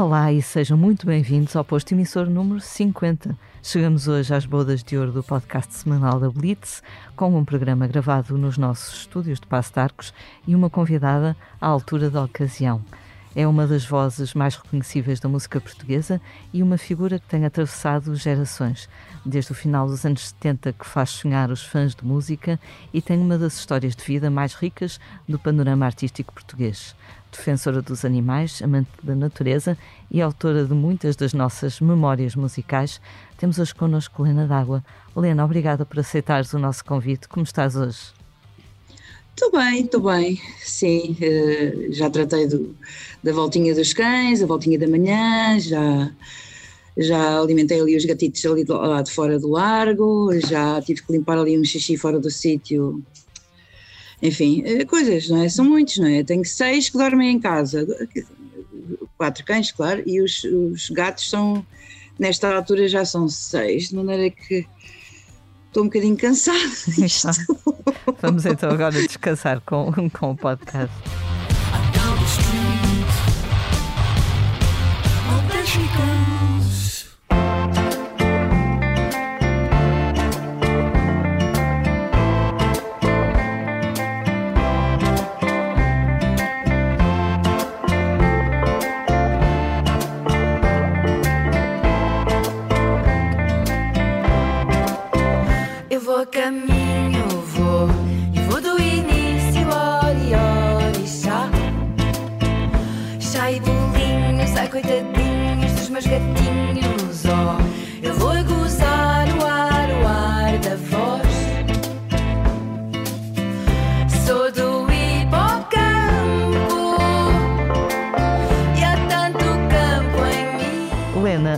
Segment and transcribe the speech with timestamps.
[0.00, 3.36] Olá e sejam muito bem-vindos ao posto emissor número 50.
[3.60, 6.84] Chegamos hoje às bodas de ouro do podcast semanal da Blitz,
[7.16, 10.14] com um programa gravado nos nossos estúdios de Passo de Arcos
[10.46, 12.80] e uma convidada à altura da ocasião.
[13.34, 16.20] É uma das vozes mais reconhecíveis da música portuguesa
[16.52, 18.88] e uma figura que tem atravessado gerações,
[19.26, 22.58] desde o final dos anos 70 que faz sonhar os fãs de música
[22.94, 26.94] e tem uma das histórias de vida mais ricas do panorama artístico português
[27.30, 29.76] defensora dos animais, amante da natureza
[30.10, 33.00] e autora de muitas das nossas memórias musicais,
[33.36, 34.84] temos hoje connosco Lena D'Água.
[35.14, 37.28] Lena, obrigada por aceitares o nosso convite.
[37.28, 38.18] Como estás hoje?
[39.34, 41.16] Estou bem, estou bem, sim.
[41.20, 42.74] Uh, já tratei do,
[43.22, 46.10] da voltinha dos cães, a voltinha da manhã, já,
[46.96, 51.12] já alimentei ali os gatitos ali do, lá de fora do largo, já tive que
[51.12, 53.00] limpar ali um xixi fora do sítio
[54.22, 55.48] enfim, eh, coisas, não é?
[55.48, 56.22] São muitos, não é?
[56.22, 57.86] Tenho seis que dormem em casa,
[59.16, 61.64] quatro cães, claro, e os, os gatos são,
[62.18, 64.66] nesta altura já são seis, de maneira que
[65.66, 66.58] estou um bocadinho cansada.
[68.20, 70.94] Vamos então agora descansar com, com o podcast.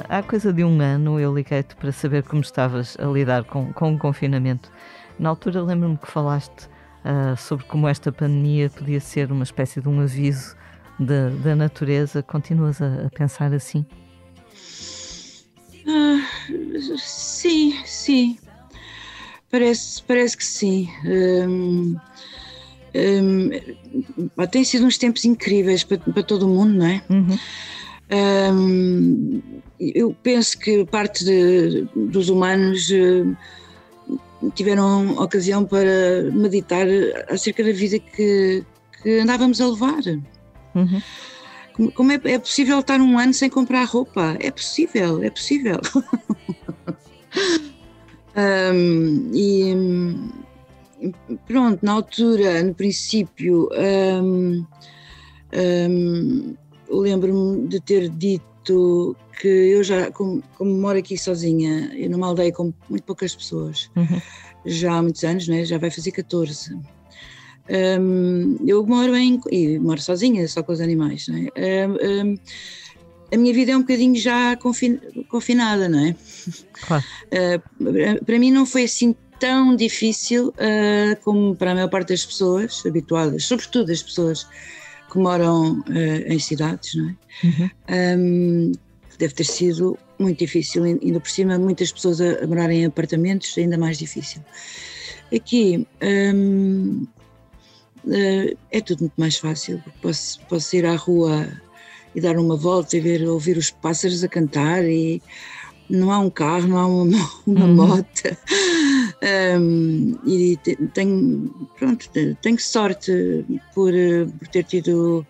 [0.08, 3.94] Há coisa de um ano eu liguei-te para saber como estavas a lidar com, com
[3.94, 4.70] o confinamento.
[5.18, 6.66] Na altura lembro-me que falaste
[7.04, 10.56] uh, sobre como esta pandemia podia ser uma espécie de um aviso
[10.98, 12.22] da, da natureza.
[12.22, 13.86] Continuas a, a pensar assim?
[15.86, 18.38] Uh, sim, sim.
[19.50, 20.88] Parece, parece que sim.
[21.04, 21.96] Um,
[22.94, 27.02] um, tem sido uns tempos incríveis para, para todo o mundo, não é?
[27.08, 27.38] Uhum.
[29.78, 33.36] Eu penso que parte de, dos humanos uh,
[34.54, 36.86] tiveram ocasião para meditar
[37.28, 38.64] acerca da vida que,
[39.02, 40.00] que andávamos a levar.
[40.74, 41.02] Uhum.
[41.72, 44.36] Como, como é, é, possível estar um ano sem comprar roupa?
[44.40, 45.80] É possível, é possível.
[49.32, 49.74] e
[51.46, 53.68] pronto, na altura, no princípio,
[54.22, 54.66] um,
[56.90, 62.52] lembro-me de ter dito que eu já, como, como, moro aqui sozinha, eu numa aldeia
[62.52, 64.20] com muito poucas pessoas, uhum.
[64.66, 65.64] já há muitos anos, né?
[65.64, 66.78] já vai fazer 14.
[67.70, 69.40] Um, eu moro em.
[69.50, 71.28] e moro sozinha, só com os animais.
[71.28, 71.48] Né?
[71.56, 72.38] Um, um,
[73.32, 74.98] a minha vida é um bocadinho já confin,
[75.28, 76.16] confinada, não é?
[76.82, 77.04] Claro.
[77.32, 82.26] Uh, para mim não foi assim tão difícil uh, como para a maior parte das
[82.26, 84.46] pessoas habituadas, sobretudo as pessoas
[85.10, 87.16] que moram uh, em cidades, não é?
[87.46, 87.70] Uhum.
[88.18, 88.72] Um,
[89.18, 93.56] deve ter sido muito difícil, ainda por cima, muitas pessoas a, a morar em apartamentos,
[93.58, 94.42] ainda mais difícil.
[95.34, 95.86] Aqui
[98.08, 101.46] eh, é tudo muito mais fácil, posso, posso ir à rua
[102.14, 105.22] e dar uma volta e ver, ouvir os pássaros a cantar e
[105.88, 107.74] não há um carro, não há uma, uma uhum.
[107.74, 108.36] moto.
[109.22, 110.56] Um, e
[110.94, 112.08] tenho, pronto,
[112.40, 113.44] tenho sorte
[113.74, 113.92] por,
[114.38, 115.26] por ter tido.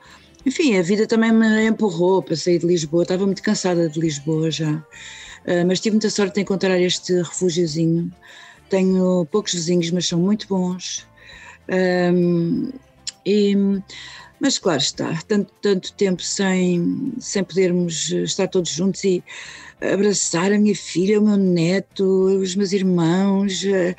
[0.46, 3.02] Enfim, a vida também me empurrou para sair de Lisboa.
[3.02, 8.12] Estava muito cansada de Lisboa já, uh, mas tive muita sorte de encontrar este refúgiozinho.
[8.68, 11.06] Tenho poucos vizinhos, mas são muito bons.
[11.68, 12.70] Um,
[13.26, 13.54] e,
[14.40, 19.22] mas claro está, tanto, tanto tempo sem, sem podermos estar todos juntos e
[19.80, 22.04] abraçar a minha filha, o meu neto,
[22.40, 23.94] os meus irmãos, eh,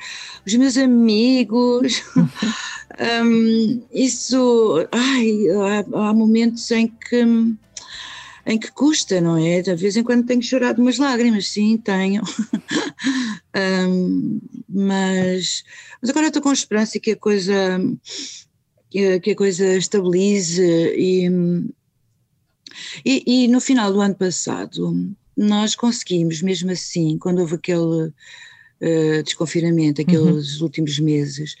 [0.46, 2.02] os meus amigos.
[3.24, 7.24] um, isso, ai, há, há, momentos em que
[8.44, 9.62] em que custa, não é?
[9.62, 12.22] De vez em quando tenho chorado umas lágrimas, sim, tenho.
[13.88, 15.62] um, mas,
[16.00, 17.78] mas agora estou com esperança que a coisa
[18.92, 21.26] que, que a coisa estabilize e,
[23.02, 24.94] e, e no final do ano passado
[25.34, 30.64] nós conseguimos, mesmo assim, quando houve aquele uh, desconfinamento, aqueles uhum.
[30.64, 31.56] últimos meses,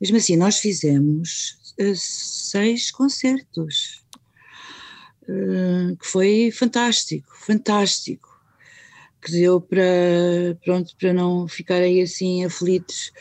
[0.00, 4.02] mesmo assim, nós fizemos uh, seis concertos.
[5.28, 8.28] uh, que foi fantástico, fantástico,
[9.20, 13.12] que deu para, pronto, para não ficarem assim aflitos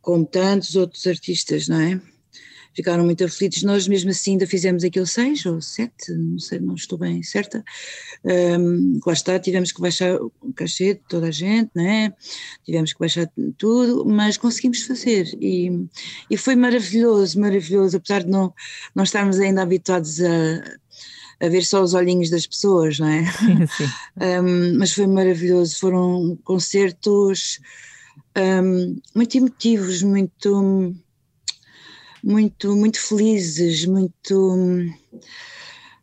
[0.00, 2.00] como tantos outros artistas, não é?
[2.76, 3.62] Ficaram muito aflitos.
[3.62, 7.64] Nós mesmo assim ainda fizemos aquilo seis ou sete, não sei, não estou bem certa.
[8.22, 12.12] Um, lá está, tivemos que baixar o cachê de toda a gente, né?
[12.64, 15.86] tivemos que baixar tudo, mas conseguimos fazer e,
[16.30, 18.52] e foi maravilhoso, maravilhoso, apesar de não,
[18.94, 20.76] não estarmos ainda habituados a
[21.38, 23.26] a ver só os olhinhos das pessoas, não é?
[23.26, 23.88] Sim, sim.
[24.18, 27.60] Um, mas foi maravilhoso, foram concertos
[28.34, 30.96] um, muito emotivos, muito
[32.22, 34.68] muito, muito felizes, muito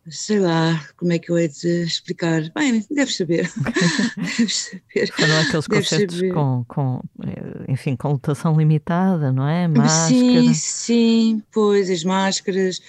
[0.10, 2.52] sei lá, como é que eu hei de explicar?
[2.54, 3.50] Bem, deves saber.
[4.38, 5.12] deves saber.
[5.14, 9.68] Foram aqueles concertos com, com, eh, enfim, com lotação limitada, não é?
[9.68, 10.10] Máscara.
[10.10, 12.82] Sim, sim, pois, as máscaras,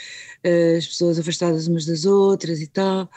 [0.43, 3.09] eh, as pessoas afastadas umas das outras e tal.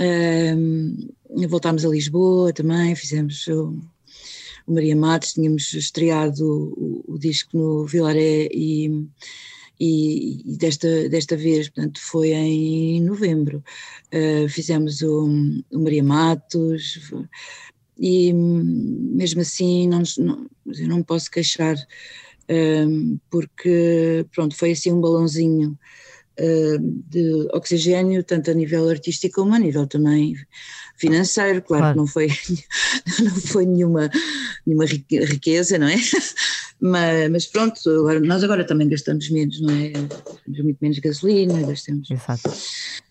[0.00, 1.10] Um,
[1.46, 3.46] voltámos a Lisboa também, fizemos
[4.72, 6.44] Maria Matos, tínhamos estreado
[6.76, 8.88] o, o disco no Vilaré e,
[9.78, 13.62] e, e, desta, desta vez, portanto, foi em novembro.
[14.12, 15.26] Uh, fizemos o,
[15.70, 17.00] o, Maria Matos
[17.98, 25.00] e mesmo assim não, não, eu não posso queixar uh, porque, pronto, foi assim um
[25.00, 25.78] balãozinho
[26.78, 30.34] de oxigênio, tanto a nível artístico como a nível também
[31.00, 31.94] financeiro, claro, claro.
[31.94, 32.28] que não foi,
[33.20, 34.10] não foi nenhuma,
[34.66, 35.96] nenhuma riqueza, não é?
[36.82, 39.90] Mas, mas, pronto, agora, nós agora também gastamos menos, não é?
[39.90, 42.10] Gastamos muito menos gasolina, gastamos.
[42.10, 42.50] Exato.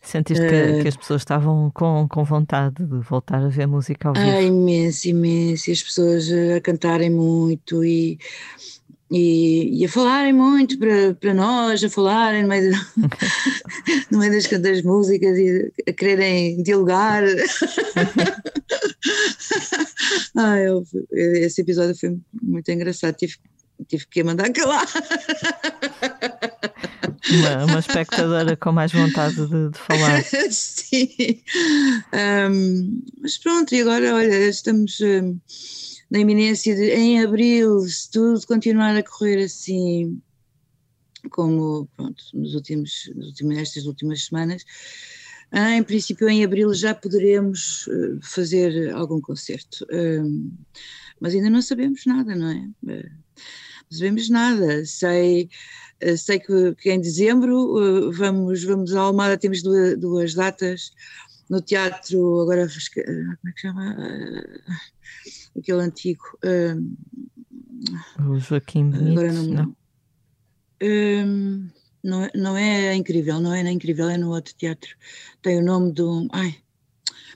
[0.02, 3.68] Sentiste uh, que, eh, que, as pessoas estavam com, com vontade de voltar a ver
[3.68, 4.28] música ao vivo?
[4.28, 5.70] Ah, imenso, imenso.
[5.70, 6.28] E as pessoas
[6.58, 8.18] a cantarem muito e
[9.11, 12.77] e, e, a falarem muito para, para nós, a falarem no meio, de,
[14.11, 17.23] no meio das, das músicas e a quererem dialogar.
[20.38, 23.35] ah, eu, esse episódio foi muito engraçado, tive,
[23.88, 24.85] tive que mandar calar.
[27.29, 30.23] Uma, uma espectadora com mais vontade de, de falar.
[30.51, 31.09] Sim.
[32.13, 35.00] Um, mas pronto, e agora, olha, estamos.
[35.01, 35.39] Um,
[36.09, 40.21] na iminência de, em abril, se tudo continuar a correr assim,
[41.31, 43.11] como pronto, nos últimos,
[43.41, 44.63] nestas últimas semanas,
[45.51, 49.85] em princípio em abril já poderemos eh, fazer algum concerto,
[51.19, 52.69] mas ainda não sabemos nada, não é?
[52.88, 53.09] Eh,
[53.91, 55.50] não sabemos nada, sei,
[56.00, 60.91] eh, sei que, que em dezembro vamos, vamos à Almada, temos duas, duas datas
[61.50, 63.97] no teatro, agora como é que chama?
[65.59, 66.23] Aquele antigo.
[66.44, 66.95] Um,
[68.27, 69.75] o Joaquim Benito, agora não, não.
[70.81, 71.69] Um,
[72.03, 74.95] não, é, não é incrível, não é na incrível, é no outro teatro.
[75.41, 76.27] Tem o nome de um.
[76.31, 76.56] Ai.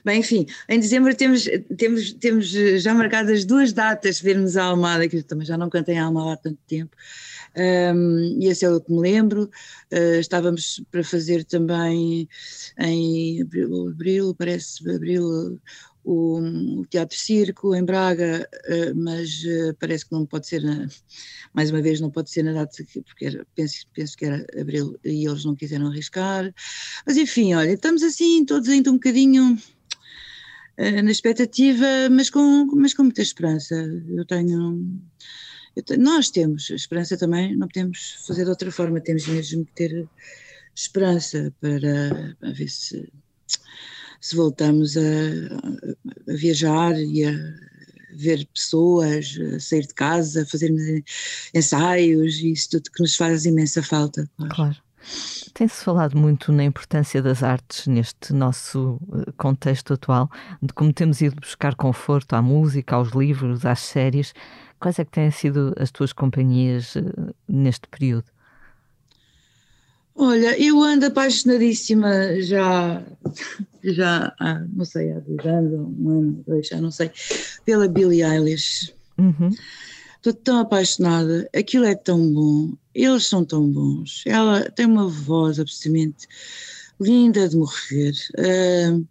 [0.04, 1.48] Bem, enfim, em dezembro temos,
[1.78, 5.96] temos, temos já marcadas duas datas vermos a Almada, que eu também já não cantei
[5.96, 6.94] a Almada há tanto tempo.
[7.56, 9.44] Um, e esse é o que me lembro.
[9.90, 12.28] Uh, estávamos para fazer também
[12.78, 15.58] em abril parece abril,
[16.04, 20.86] o, Teatro Circo em Braga, uh, mas uh, parece que não pode ser, na,
[21.52, 24.98] mais uma vez, não pode ser na data, porque era, penso, penso que era abril
[25.04, 26.52] e eles não quiseram arriscar.
[27.06, 29.58] Mas enfim, olha, estamos assim, todos ainda um bocadinho
[30.76, 33.74] na expectativa, mas com, mas com muita esperança.
[34.08, 35.00] Eu tenho,
[35.76, 35.98] eu.
[35.98, 40.08] Nós temos esperança também, não podemos fazer de outra forma, temos mesmo que ter
[40.74, 43.08] esperança para, para ver se
[44.24, 47.32] se voltamos a, a viajar e a
[48.16, 50.80] ver pessoas, a sair de casa, a fazermos
[51.52, 54.26] ensaios e isso tudo que nos faz imensa falta.
[54.38, 54.54] Claro.
[54.54, 54.76] claro.
[55.52, 60.30] Tem-se falado muito na importância das artes neste nosso eh, contexto atual,
[60.62, 64.32] de como temos ido buscar conforto à música, aos livros, às séries.
[64.80, 67.02] Quais é que têm sido as tuas companhias eh,
[67.46, 68.24] neste período?
[70.14, 73.04] Olha, eu ando apaixonadíssima já,
[73.84, 77.10] já há, não sei, há dois anos, um ano, dois, já não sei,
[77.64, 78.94] pela Billie Eilish.
[79.18, 79.50] Uhum.
[80.16, 85.60] Estou tão apaixonada, aquilo é tão bom, eles são tão bons, ela tem uma voz
[85.60, 86.26] absolutamente
[87.00, 88.14] linda de morrer.
[88.38, 89.06] Uh,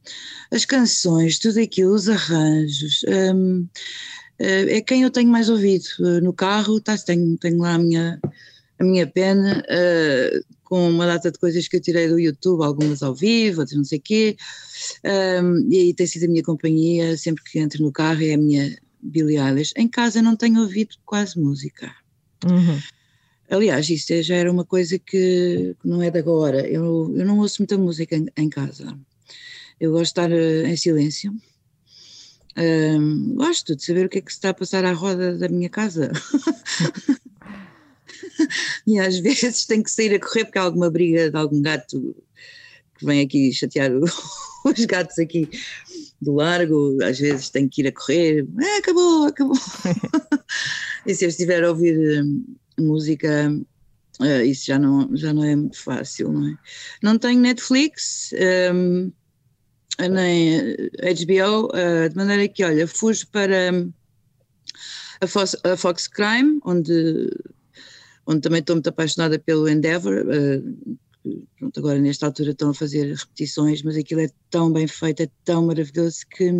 [0.51, 3.03] as canções, tudo aquilo, os arranjos.
[3.03, 5.85] Uh, uh, é quem eu tenho mais ouvido.
[6.21, 8.19] no carro, tá, tenho, tenho lá a minha,
[8.79, 9.63] a minha pena
[10.73, 13.85] com uma data de coisas que eu tirei do YouTube, algumas ao vivo, outras não
[13.85, 14.35] sei o quê,
[15.43, 18.37] um, e aí tem sido a minha companhia, sempre que entro no carro é a
[18.39, 19.71] minha Billie Eilish.
[19.77, 21.95] Em casa não tenho ouvido quase música.
[22.43, 22.79] Uhum.
[23.51, 26.67] Aliás, isso já era uma coisa que não é de agora.
[26.67, 28.97] Eu, eu não ouço muita música em, em casa.
[29.79, 31.31] Eu gosto de estar uh, em silêncio.
[32.57, 35.47] Uh, gosto de saber o que é que se está a passar à roda da
[35.47, 36.11] minha casa.
[38.87, 42.15] e às vezes tenho que sair a correr porque há alguma briga de algum gato
[42.97, 44.03] que vem aqui chatear o,
[44.65, 45.49] os gatos aqui
[46.21, 46.97] do largo.
[47.03, 48.47] Às vezes tenho que ir a correr.
[48.59, 49.57] Ah, acabou, acabou.
[51.05, 52.23] e se eu estiver a ouvir
[52.79, 53.51] música,
[54.19, 56.57] uh, isso já não, já não é muito fácil, não é?
[57.01, 58.33] Não tenho Netflix,
[58.73, 59.11] um,
[59.99, 63.69] nem HBO, uh, eh, de maneira que, olha, fujo para
[65.21, 67.29] a Fox, a Fox Crime, onde,
[68.25, 70.97] onde também estou muito apaixonada pelo Endeavour, uh,
[71.57, 75.29] pronto, agora nesta altura estão a fazer repetições, mas aquilo é tão bem feito, é
[75.45, 76.51] tão maravilhoso que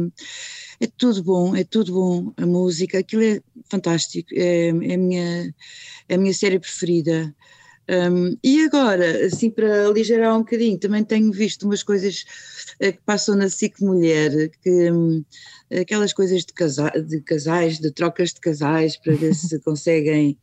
[0.80, 2.34] é tudo bom, é tudo bom.
[2.38, 5.56] A música, aquilo é fantástico, é, é a, minha,
[6.10, 7.36] é a minha série preferida.
[7.90, 12.24] Um, e agora, assim para aligerar um bocadinho, também tenho visto umas coisas
[12.82, 15.24] uh, que passam na SIC Mulher, que, um,
[15.82, 20.38] aquelas coisas de, casa, de, casais, de trocas de casais, para ver se conseguem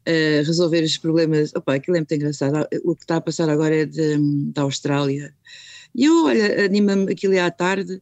[0.00, 1.52] uh, resolver os problemas.
[1.54, 2.66] Opa, aquilo é muito engraçado.
[2.84, 4.18] O que está a passar agora é de,
[4.52, 5.32] da Austrália.
[5.94, 8.00] E eu, olha, anima-me aquilo é à tarde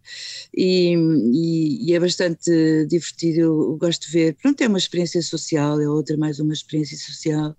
[0.54, 2.50] e, e, e, é bastante
[2.86, 4.36] divertido, eu gosto de ver.
[4.42, 7.56] Pronto, é uma experiência social, é outra mais uma experiência social.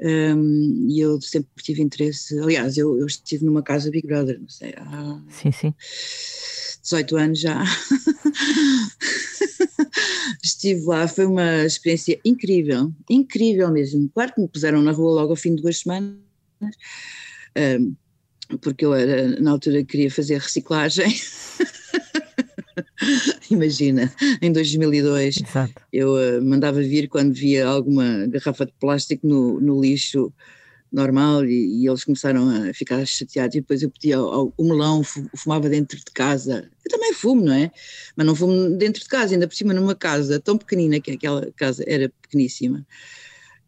[0.00, 2.38] Um, e eu sempre tive interesse.
[2.38, 5.74] Aliás, eu, eu, estive numa casa Big Brother, não sei, há sim, sim.
[6.82, 7.62] 18 anos já.
[10.42, 14.10] estive lá, foi uma experiência incrível, incrível mesmo.
[14.12, 16.18] Claro que me puseram na rua logo ao fim de duas semanas.
[17.56, 17.94] Um,
[18.60, 21.06] porque eu era, na altura queria fazer reciclagem.
[23.52, 25.74] Imagina, em 2002 Exato.
[25.92, 30.32] eu uh, mandava vir quando via alguma garrafa de plástico no, no lixo
[30.90, 35.02] normal e, e, eles começaram a ficar chateados e depois eu pedia ao, o melão,
[35.02, 36.68] fumava dentro de casa.
[36.84, 37.70] Eu também fumo, não é?
[38.16, 41.50] Mas não fumo dentro de casa, ainda por cima numa casa tão pequenina que aquela
[41.52, 42.86] casa era pequeníssima.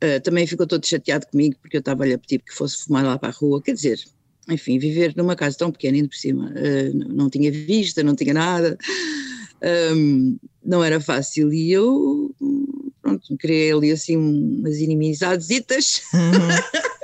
[0.02, 3.18] Uh, também ficou todo chateado comigo porque eu estava-lhe a pedir que fosse fumar lá
[3.18, 3.98] para a rua, quer dizer,
[4.48, 8.34] enfim, viver numa casa tão pequena, ainda por cima, uh, não tinha vista, não tinha
[8.34, 8.76] nada,
[9.64, 11.52] um, não era fácil.
[11.52, 12.34] E eu,
[13.00, 16.02] pronto, criei ali assim umas inimizades.
[16.12, 16.90] Uhum.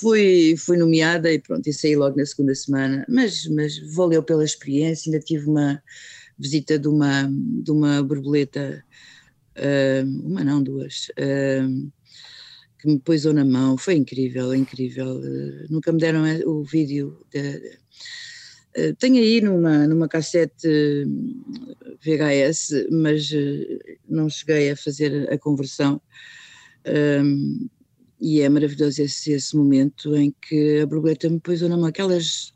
[0.00, 4.44] fui, fui nomeada e pronto, e saí logo na segunda semana, mas, mas valeu pela
[4.44, 5.82] experiência, ainda tive uma
[6.38, 8.84] visita de uma, de uma borboleta,
[9.56, 11.92] uh, uma não, duas, uh,
[12.78, 15.16] que me pôs na mão, foi incrível, incrível.
[15.16, 17.24] Uh, nunca me deram o vídeo.
[17.30, 17.84] De, uh,
[18.98, 21.06] tenho aí numa, numa cassete
[22.04, 26.00] VHS, mas uh, não cheguei a fazer a conversão.
[26.86, 27.68] Um,
[28.20, 32.52] e é maravilhoso esse, esse momento em que a borboleta me pôs na mão aquelas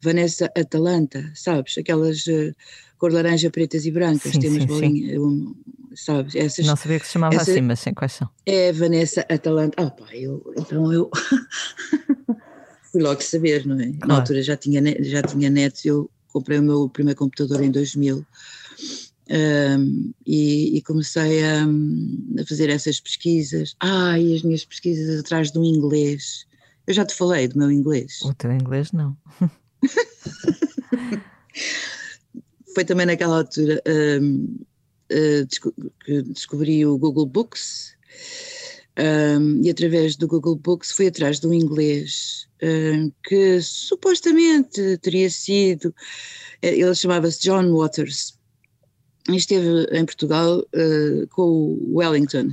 [0.00, 1.78] Vanessa Atalanta, sabes?
[1.78, 2.24] Aquelas
[3.04, 5.54] cor laranja, pretas e brancas, sim, temos bolinhas, um,
[5.94, 6.34] sabes?
[6.34, 8.28] Essas, não sabia que se chamava essa, assim, mas sem quais são?
[8.46, 9.82] É Vanessa Atalanta.
[9.82, 11.10] Ah, pá, eu, então eu
[12.94, 13.86] fui logo saber, não é?
[13.86, 14.06] Claro.
[14.06, 18.24] Na altura já tinha, já tinha net, eu comprei o meu primeiro computador em 2000
[19.30, 23.74] um, e, e, comecei a, a, fazer essas pesquisas.
[23.80, 26.46] Ah, e as minhas pesquisas atrás do inglês.
[26.86, 28.20] Eu já te falei do meu inglês.
[28.22, 29.16] O teu inglês não.
[32.74, 33.82] foi também naquela altura
[34.20, 34.56] um,
[35.10, 35.46] uh,
[36.04, 37.96] que descobri o Google Books
[38.98, 45.94] um, e através do Google Books fui atrás um inglês um, que supostamente teria sido,
[46.62, 48.38] eh, ele chamava-se John Waters,
[49.28, 52.50] e esteve em Portugal uh, com o Wellington,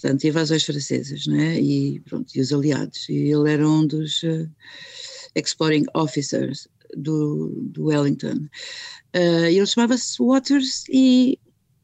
[0.00, 1.60] portanto, invasões francesas, não é?
[1.60, 4.48] E, pronto, e os aliados, e ele era um dos uh,
[5.34, 8.48] exploring officers do, do Wellington.
[9.14, 11.38] Uh, ele chamava-se Waters e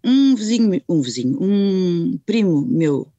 [0.04, 3.10] um vizinho, um vizinho, um primo meu,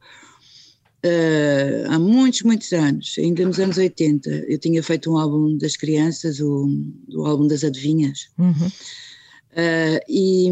[1.06, 5.76] uh, há muitos, muitos anos, ainda nos anos 80, eu tinha feito um álbum das
[5.76, 6.70] crianças, o,
[7.14, 8.30] o álbum das adivinhas.
[8.38, 8.68] Uhum.
[9.52, 10.48] Uh, e,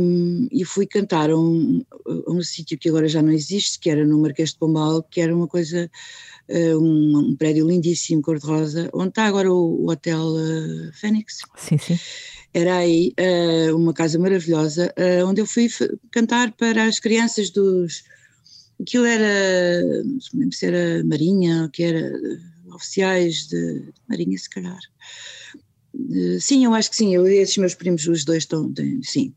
[0.52, 1.86] e, fui cantar a um,
[2.28, 5.36] um sítio que agora já não existe, que era no Marquês de Pombal, que era
[5.36, 5.90] uma coisa,
[6.50, 10.20] uh, um, um, prédio lindíssimo, cor-de-rosa, onde está agora o, o Hotel
[10.94, 11.38] Fênix.
[11.56, 12.00] Sim, sim
[12.54, 13.14] era aí
[13.76, 14.92] uma casa maravilhosa,
[15.28, 15.70] onde eu fui
[16.12, 18.04] cantar para as crianças dos.
[18.80, 22.12] Aquilo era, não lembro se era Marinha, que era
[22.74, 24.80] oficiais de, Marinha, se calhar.
[25.96, 29.34] Uh, sim, eu acho que sim, eu, esses meus primos, os dois estão, sim,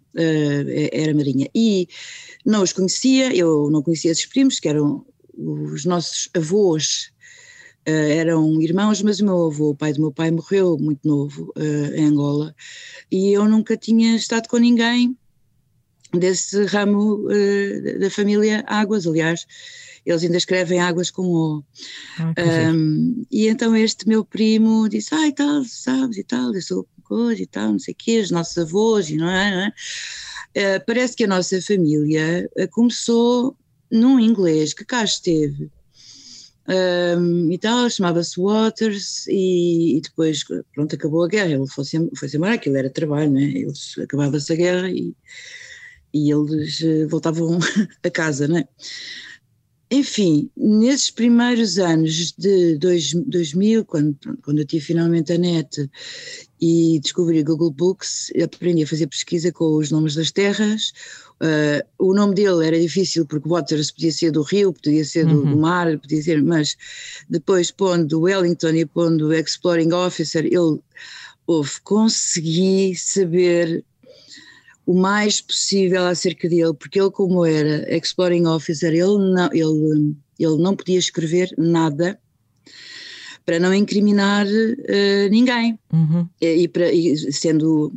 [0.92, 1.48] era Marinha.
[1.54, 1.88] E
[2.44, 5.06] não os conhecia, eu não conhecia esses primos, que eram
[5.36, 7.10] os nossos avós
[7.86, 11.52] eram irmãos, mas o meu avô, o pai do meu pai, morreu muito novo
[11.96, 12.54] em Angola
[13.10, 15.16] e eu nunca tinha estado com ninguém
[16.12, 17.26] desse ramo
[17.98, 19.46] da família Águas, aliás.
[20.04, 21.64] Eles ainda escrevem águas com O.
[22.18, 22.32] Ah,
[22.72, 27.42] um, e então este meu primo disse: Ai, tal, sabes e tal, eu sou coisa
[27.42, 29.50] e tal, não sei o quê, os nossos avós, e não é?
[29.50, 30.76] Não é?
[30.76, 33.56] Uh, parece que a nossa família uh, começou
[33.90, 35.70] num inglês que cá esteve
[37.18, 42.28] um, e tal, chamava-se Waters e, e, depois, pronto, acabou a guerra, ele foi-se foi
[42.32, 43.64] embora, aquilo era trabalho, né?
[44.02, 45.14] acabava-se a guerra e,
[46.12, 47.58] e eles uh, voltavam
[48.02, 48.64] a casa, né?
[49.92, 55.90] Enfim, nesses primeiros anos de dois, 2000, quando, quando eu tive finalmente a net
[56.60, 60.92] e descobri Google Books, aprendi a fazer pesquisa com os nomes das terras.
[61.40, 65.42] Uh, o nome dele era difícil porque Waters podia ser do rio, podia ser do,
[65.42, 65.50] uhum.
[65.50, 66.76] do mar, podia ser, mas
[67.28, 70.56] depois pondo Wellington e pondo Exploring Officer, ele
[71.48, 73.84] houve, consegui saber
[74.90, 80.56] o mais possível acerca dele, porque ele como era Exploring Officer, ele não, ele, ele
[80.60, 82.18] não podia escrever nada
[83.46, 85.78] para não incriminar uh, ninguém.
[85.92, 86.28] Uhum.
[86.40, 87.92] E, e, para, e, sendo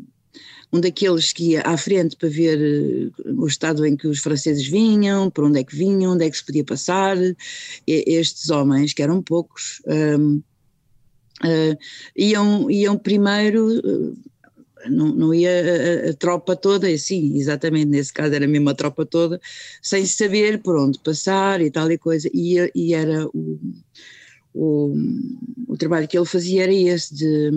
[0.71, 4.67] um daqueles que ia à frente para ver uh, o estado em que os franceses
[4.67, 7.35] vinham, por onde é que vinham, onde é que se podia passar, e,
[7.87, 10.43] estes homens, que eram poucos, um, uh,
[11.43, 11.77] eh,
[12.15, 13.81] iam, iam primeiro
[14.89, 19.05] não, não ia a, a, tropa toda, sim, exatamente, nesse caso era mesmo a tropa
[19.05, 19.39] toda,
[19.81, 23.59] sem saber por onde passar e tal e coisa, e, e era o,
[24.53, 24.93] o,
[25.67, 27.49] o trabalho que ele fazia era esse de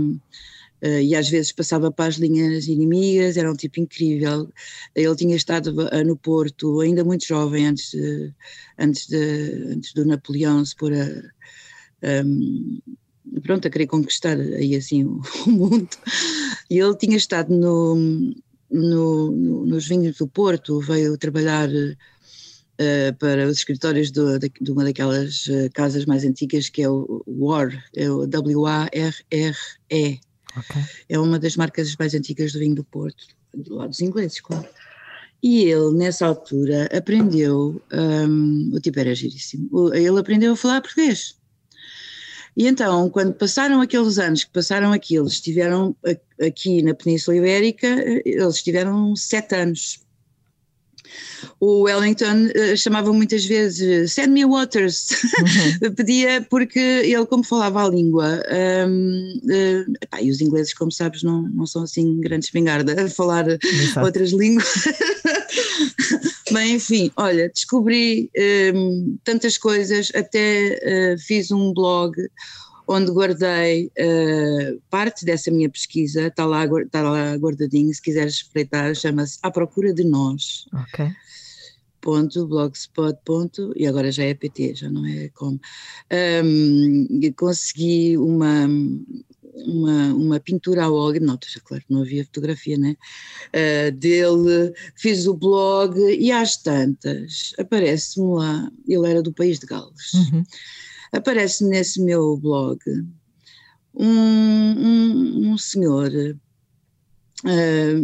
[0.83, 4.49] uh, e às vezes passava para as linhas inimigas, era um tipo incrível.
[4.95, 8.33] Ele tinha estado no Porto ainda muito jovem, antes, de,
[8.79, 11.07] antes, de, antes do Napoleão se pôr a,
[12.25, 12.79] um,
[13.43, 15.89] pronto, a querer conquistar aí assim o, o mundo.
[16.71, 17.95] E ele tinha estado no,
[18.71, 24.73] no, no, nos vinhos do Porto, veio trabalhar uh, para os escritórios do, de, de,
[24.73, 30.21] uma daquelas uh, casas mais antigas que é o WAR, é o W-A-R-R-E.
[30.59, 30.83] Okay.
[31.11, 34.67] É uma das marcas mais antigas do vinho do Porto, do lado dos ingleses, claro.
[35.43, 41.37] E ele, nessa altura, aprendeu, um, o tipo era giríssimo, ele aprendeu a falar português.
[42.57, 45.95] E então, quando passaram aqueles anos que passaram aqui, eles estiveram
[46.41, 47.87] aqui na Península Ibérica,
[48.25, 50.07] eles estiveram sete anos.
[51.61, 55.09] O Wellington uh, chamava muitas vezes Send me waters,
[55.83, 55.93] uhum.
[55.95, 58.43] pedia porque ele, como falava a língua,
[58.89, 63.09] um, uh, epá, e os ingleses, como sabes, não, não são assim grandes espingarda a
[63.09, 64.07] falar Exato.
[64.07, 64.67] outras línguas.
[66.53, 68.31] Bem, enfim, olha, descobri
[68.75, 72.17] um, tantas coisas, até uh, fiz um blog
[72.87, 78.95] onde guardei uh, parte dessa minha pesquisa, está lá, está lá guardadinho, se quiseres espreitar,
[78.95, 80.67] chama-se À Procura de Nós.
[80.73, 81.11] Ok.
[82.01, 85.61] Ponto, blogspot, ponto, e agora já é PT, já não é como.
[86.45, 88.69] Um, consegui uma,
[89.65, 92.97] uma, uma pintura ao óleo, não, já claro, não havia fotografia, né?
[93.49, 99.67] Uh, dele, fiz o blog e às tantas aparece-me lá, ele era do país de
[99.67, 100.43] Gales, uhum.
[101.13, 102.79] aparece nesse meu blog
[103.95, 106.11] um, um, um senhor
[107.45, 107.99] uh,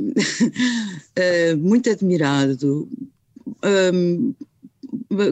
[1.51, 2.89] uh, muito admirado,
[3.93, 4.35] um,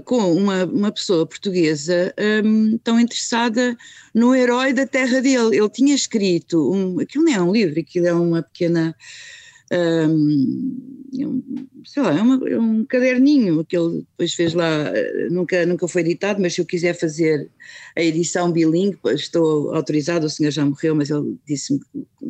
[0.05, 3.77] com uma, uma pessoa portuguesa um, tão interessada
[4.15, 5.57] no herói da terra dele.
[5.57, 8.95] Ele tinha escrito, um, aquilo não é um livro, aquilo é uma pequena.
[9.73, 14.93] Um, é sei lá, é, uma, é, um caderninho que ele depois fez lá,
[15.31, 17.49] nunca, nunca foi editado, mas se eu quiser fazer
[17.97, 21.81] a edição bilingue, estou autorizado, o senhor já morreu, mas ele disse-me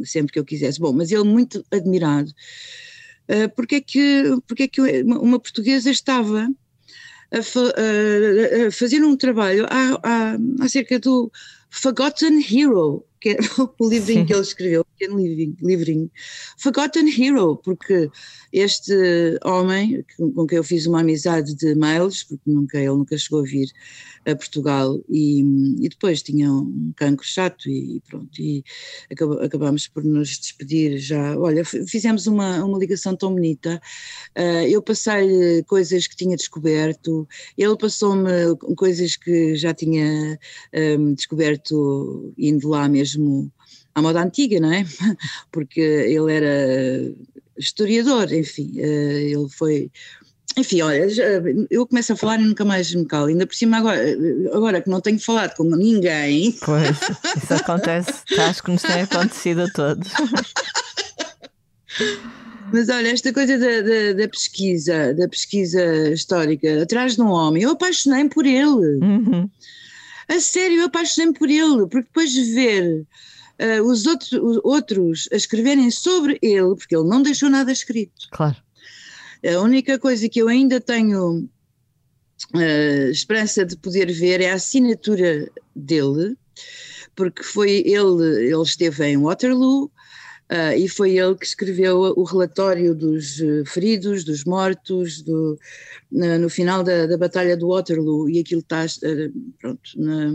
[0.05, 0.79] sempre que eu quisesse.
[0.79, 6.49] Bom, mas ele muito admirado, uh, porque, é que, porque é que uma portuguesa estava
[7.33, 9.67] a, a, a fazer um trabalho
[10.61, 11.31] acerca do
[11.71, 13.37] Forgotten Hero, que é
[13.79, 14.27] o livrinho Sim.
[14.27, 16.11] que ele escreveu, pequeno livrinho, livrinho,
[16.59, 18.11] Forgotten Hero, porque
[18.53, 20.05] este homem,
[20.35, 23.69] com quem eu fiz uma amizade de mails, porque nunca, ele nunca chegou a vir
[24.27, 25.41] a Portugal, e,
[25.81, 28.65] e depois tinha um cancro chato e pronto, e
[29.43, 33.81] acabámos por nos despedir já, olha, fizemos uma, uma ligação tão bonita,
[34.37, 40.39] uh, eu passei-lhe coisas que tinha descoberto, ele passou-me coisas que já tinha
[40.99, 41.60] um, descoberto
[42.39, 43.51] indo lá mesmo
[43.95, 44.85] à moda antiga, não é?
[45.51, 47.13] Porque ele era
[47.57, 49.91] historiador, enfim, eh, ele foi
[50.57, 51.07] enfim, olha,
[51.71, 53.27] eu começo a falar e nunca mais me calo.
[53.27, 54.01] Ainda por cima, agora,
[54.53, 56.53] agora que não tenho falado com ninguém.
[56.65, 56.99] Pois,
[57.41, 58.13] isso acontece.
[58.39, 60.09] Acho que nos tem acontecido a todos.
[62.73, 67.63] Mas olha, esta coisa da, da, da, pesquisa, da pesquisa histórica, atrás de um homem,
[67.63, 68.99] eu apaixonei por ele.
[69.03, 69.51] Uhum.
[70.31, 73.05] A sério, eu apaixonei por ele, porque depois de ver
[73.61, 78.29] uh, os, outros, os outros a escreverem sobre ele, porque ele não deixou nada escrito.
[78.31, 78.57] Claro.
[79.45, 81.49] A única coisa que eu ainda tenho
[82.55, 86.37] uh, esperança de poder ver é a assinatura dele,
[87.17, 89.91] porque foi ele, ele esteve em Waterloo,
[90.51, 95.57] Uh, e foi ele que escreveu o relatório dos eh, feridos, dos mortos, do,
[96.11, 100.33] na, no final da, da, Batalha do Waterloo, e aquilo está, uh, pronto, na,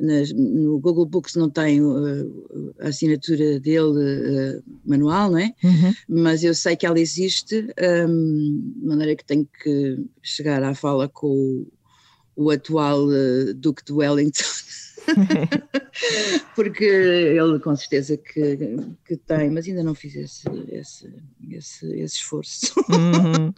[0.00, 5.52] na, no Google Books não tem uh, a assinatura dele manual, não é?
[5.62, 5.94] Uhum.
[6.08, 7.68] Mas eu sei que ela existe,
[8.08, 13.06] um, de maneira que tenho que chegar à fala com o, o atual
[13.54, 14.44] Duque de Wellington
[16.54, 18.56] Porque ele com certeza que,
[19.04, 21.12] que tem, mas ainda não fiz esse, esse,
[21.50, 23.52] esse, esse esforço uhum.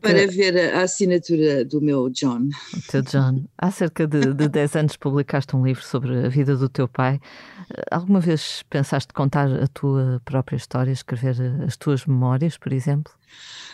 [0.00, 2.48] Para ver a, assinatura do meu John.
[2.74, 3.44] O teu John.
[3.58, 7.20] Há cerca de, de 10 anos publicaste um livro sobre a vida do teu pai.
[7.90, 13.12] Alguma vez pensaste contar a tua própria história, escrever as tuas memórias, por exemplo?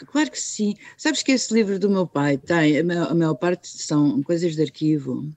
[0.07, 0.75] Claro que sim.
[0.97, 4.55] Sabes que esse livro do meu pai tem, a maior, a maior parte são coisas
[4.55, 5.29] de arquivo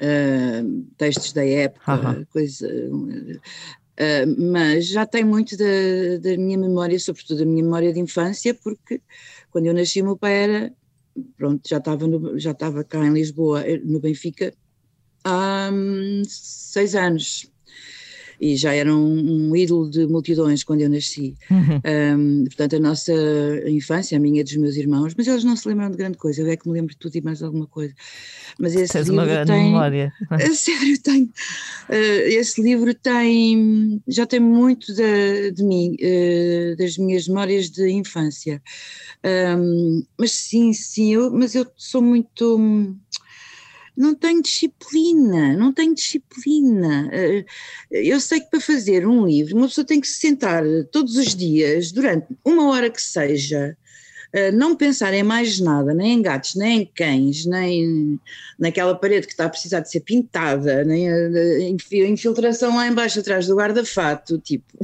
[0.00, 2.24] uh, textos da época, uhum.
[2.32, 2.68] coisa.
[2.68, 5.64] Uh, mas já tem muito da,
[6.20, 9.00] da, minha memória, sobretudo da minha memória de infância, porque
[9.50, 10.72] quando eu nasci, meu pai era,
[11.36, 14.54] pronto, já estava, no, já estava cá em Lisboa, eh, no Benfica,
[15.22, 17.50] há um, seis anos
[18.40, 21.34] e já era um, um, ídolo de multidões quando eu nasci.
[21.50, 21.80] Uhum.
[22.18, 23.12] Um, portanto, a nossa
[23.68, 26.40] infância, a minha e dos meus irmãos, mas eles não se lembram de grande coisa,
[26.40, 27.94] eu é que me lembro de tudo e mais alguma coisa.
[28.58, 30.12] Mas esse Tens livro uma grande tem, memória.
[30.30, 31.24] A sério, tem.
[31.24, 37.90] Uh, esse livro tem, já tem muito de, de mim, uh, das minhas memórias de
[37.90, 38.62] infância.
[39.22, 42.58] Um, mas sim, sim, eu, mas eu sou muito
[44.00, 47.08] não tenho disciplina, não tenho disciplina.
[47.12, 47.44] Eh,
[47.90, 51.34] eu sei que para fazer um livro uma pessoa tem que se sentar todos os
[51.36, 53.76] dias, durante uma hora que seja,
[54.32, 58.18] eh, não pensar em mais nada, nem em gatos, nem em cães, nem
[58.58, 63.46] naquela parede que está a precisar de ser pintada, nem a infiltração lá embaixo atrás
[63.46, 64.78] do guarda-fato, tipo.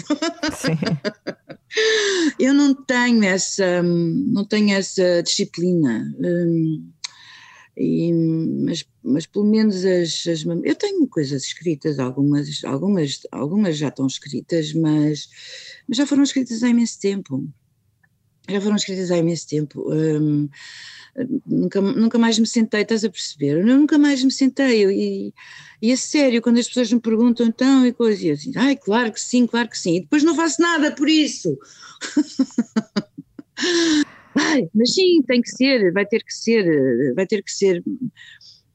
[0.52, 0.76] Sim.
[2.38, 6.10] Eu não tenho essa, não tenho essa disciplina.
[6.18, 6.90] Hum,
[7.76, 13.88] e, mas, mas pelo menos as, as, eu tenho coisas escritas, algumas, algumas, algumas já
[13.88, 15.28] estão escritas, mas,
[15.86, 17.46] mas já foram escritas há imenso tempo.
[18.48, 19.92] Já foram escritas há imenso tempo.
[19.92, 20.48] Um,
[21.44, 23.58] nunca, nunca mais me sentei, estás a perceber?
[23.58, 24.84] Eu nunca mais me sentei.
[24.86, 25.34] E,
[25.82, 29.12] e é sério, quando as pessoas me perguntam então e coisas, eu assim, ai, claro
[29.12, 29.96] que sim, claro que sim.
[29.96, 31.58] E depois não faço nada por isso.
[34.38, 37.82] Ai, mas sim, tem que ser, vai ter que ser, vai ter que ser,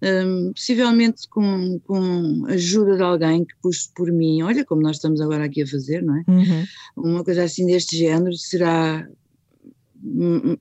[0.02, 5.21] um, possivelmente com, com ajuda de alguém que puxe por mim, olha como nós estamos
[5.21, 6.24] agora aqui a fazer, não é?
[6.28, 6.65] Uhum.
[6.97, 9.08] Uma coisa assim deste género será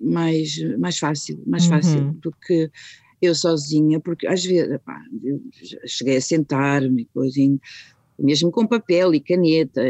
[0.01, 1.71] mais, mais fácil, mais uhum.
[1.71, 2.71] fácil do que
[3.23, 5.03] eu sozinha, porque às vezes, pá,
[5.87, 7.09] cheguei a sentar-me,
[8.19, 9.83] mesmo com papel e caneta,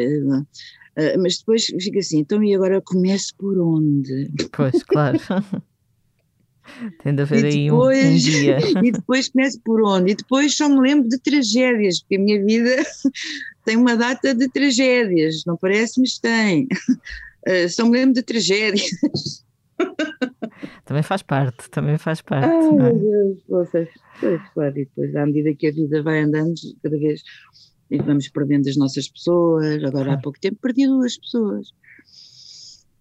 [0.96, 4.30] Uh, mas depois fica assim, então e agora começo por onde?
[4.52, 5.18] Pois, claro.
[7.02, 8.58] Tem de haver aí depois, um, um, dia.
[8.84, 10.12] E depois começo por onde?
[10.12, 12.76] E depois só me lembro de tragédias, porque a minha vida
[13.64, 16.68] tem uma data de tragédias, não parece, mas tem.
[17.46, 18.90] Uh, só me lembro de tragédias.
[20.84, 22.46] Também faz parte, também faz parte.
[22.46, 22.72] Ai, é?
[22.72, 23.88] meu Deus, vocês,
[24.20, 27.22] pois, claro, e depois, à medida que a vida vai andando, cada vez
[27.90, 29.82] e vamos perdendo as nossas pessoas.
[29.84, 31.72] Agora, há pouco tempo, perdi duas pessoas.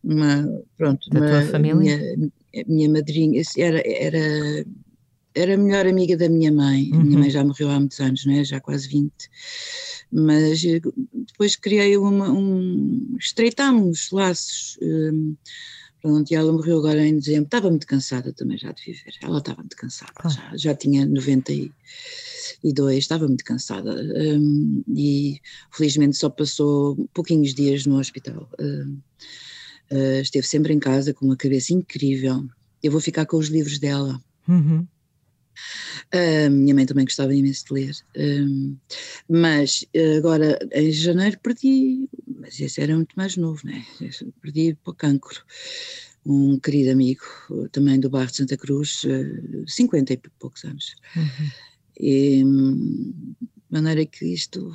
[0.04, 1.98] Uma, pronto, da uma, tua família?
[1.98, 2.32] Minha,
[2.68, 4.66] minha madrinha era, era,
[5.36, 6.90] era a melhor amiga da minha mãe.
[6.92, 7.04] Uhum.
[7.04, 8.44] Minha mãe já morreu há muitos anos, não é?
[8.44, 9.12] já quase 20.
[10.12, 10.82] Mas eh,
[11.14, 13.16] depois criei uma, um.
[13.20, 14.78] estreitámos laços.
[14.82, 15.36] Um,
[16.02, 17.44] Pronto, e ela morreu agora em dezembro.
[17.44, 19.14] Estava muito cansada também já de viver.
[19.22, 21.72] Ela estava muito cansada, já, já tinha 90 e,
[22.64, 28.50] e dois, estava muito cansada um, e felizmente só passou pouquinhos dias no hospital.
[28.60, 28.94] Uh,
[29.92, 32.46] uh, esteve sempre em casa com uma cabeça incrível.
[32.82, 34.22] Eu vou ficar com os livros dela.
[34.48, 34.88] Uhum.
[36.14, 38.76] Uh, minha mãe também gostava imenso de ler, um,
[39.28, 39.86] mas
[40.18, 43.86] agora em janeiro perdi, mas esse era muito mais novo, né?
[44.42, 45.44] Perdi para o cancro.
[46.26, 47.24] um querido amigo,
[47.72, 49.04] também do bairro de Santa Cruz,
[49.68, 50.96] 50 e poucos anos.
[51.16, 51.52] Uhum.
[52.00, 54.74] E, de maneira que isto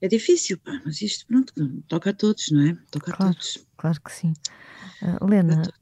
[0.00, 1.52] é difícil, pá, mas isto, pronto,
[1.88, 2.78] toca a todos, não é?
[2.90, 3.66] Toca claro, a todos.
[3.76, 4.32] Claro que sim.
[5.02, 5.72] Uh, Lena, uh,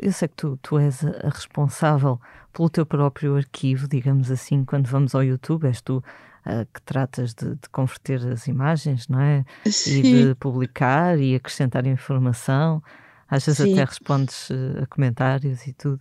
[0.00, 2.20] eu sei que tu, tu és a, responsável
[2.52, 5.98] pelo teu próprio arquivo, digamos assim, quando vamos ao YouTube, és tu
[6.46, 9.44] uh, que tratas de, de, converter as imagens, não é?
[9.66, 9.98] Sim.
[9.98, 12.82] E de publicar e acrescentar informação.
[13.28, 13.74] Às vezes Sim.
[13.74, 14.48] até respondes
[14.82, 16.00] a comentários e tudo.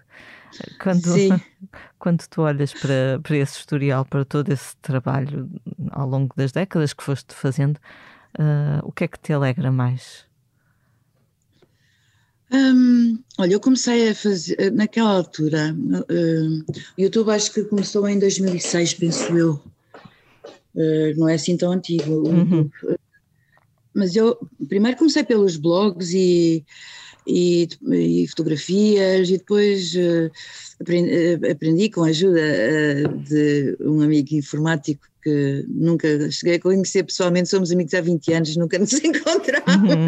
[0.82, 1.14] Quando,
[2.00, 5.48] quando tu olhas para, para esse historial, para todo esse trabalho
[5.92, 7.78] ao longo das décadas que foste fazendo,
[8.40, 10.29] uh, o que é que te alegra mais?
[12.52, 18.18] Hum, olha, eu comecei a fazer, naquela altura, uh, o YouTube acho que começou em
[18.18, 19.62] 2006, penso eu,
[20.76, 22.70] uh, não é assim tão antigo, uhum.
[23.94, 24.36] mas eu
[24.68, 26.66] primeiro comecei pelos blogs e
[27.28, 30.32] e, e fotografias, e depois uh,
[30.82, 32.42] aprendi, uh, aprendi, com a ajuda
[33.28, 38.56] de um amigo informático que nunca cheguei a conhecer pessoalmente, somos amigos há 20 anos,
[38.56, 39.92] nunca nos encontramos.
[39.92, 40.08] Uhum.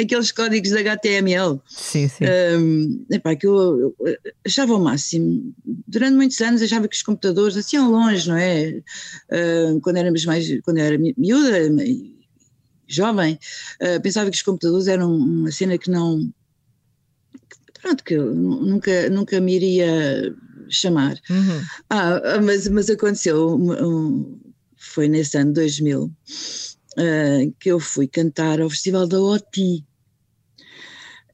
[0.00, 1.60] Aqueles códigos de HTML.
[1.66, 2.24] Sim, sim.
[2.24, 5.54] Um, epá, que eu, eu, achava o máximo.
[5.88, 8.80] Durante muitos anos achava que os computadores, assim ao longe, não é?
[9.30, 11.58] Uh, quando éramos mais, quando eu era miúda,
[12.86, 13.38] jovem,
[13.82, 16.32] uh, pensava que os computadores eram uma cena que não.
[17.32, 20.34] Que, pronto, que eu nunca, nunca me iria
[20.74, 21.18] chamar.
[21.30, 21.62] Uhum.
[21.90, 24.38] Ah, ah mas, mas aconteceu, um,
[24.76, 26.10] foi nesse ano 2000, uh,
[26.98, 29.84] ah, que eu fui cantar ao Festival da OTI,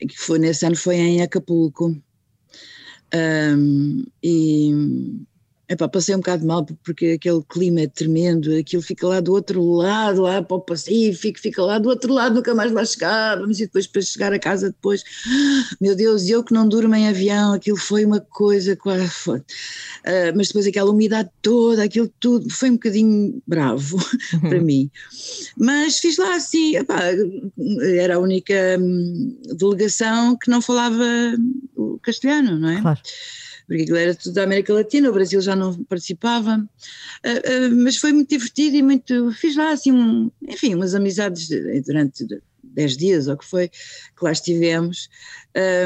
[0.00, 1.96] que foi nesse ano foi em Acapulco.
[3.12, 4.72] Um, e
[5.70, 9.62] Epá, passei um bocado mal porque aquele clima é tremendo, aquilo fica lá do outro
[9.62, 13.66] lado, lá para o Pacífico, fica lá do outro lado, nunca mais lá chegávamos e
[13.66, 15.04] depois para chegar a casa depois,
[15.80, 19.40] meu Deus, eu que não durmo em avião, aquilo foi uma coisa quase, uh,
[20.34, 23.96] mas depois aquela umidade toda, aquilo tudo, foi um bocadinho bravo
[24.42, 24.64] para uhum.
[24.64, 24.90] mim,
[25.56, 26.98] mas fiz lá assim, epá,
[27.94, 31.04] era a única hum, delegação que não falava
[31.76, 32.80] o castelhano, não é?
[32.80, 33.00] Claro
[33.70, 37.98] porque aquilo era tudo da América Latina, o Brasil já não participava, uh, uh, mas
[37.98, 41.48] foi muito divertido e muito, fiz lá assim, um, enfim, umas amizades
[41.86, 42.26] durante
[42.64, 45.08] dez dias ou que foi, que lá estivemos,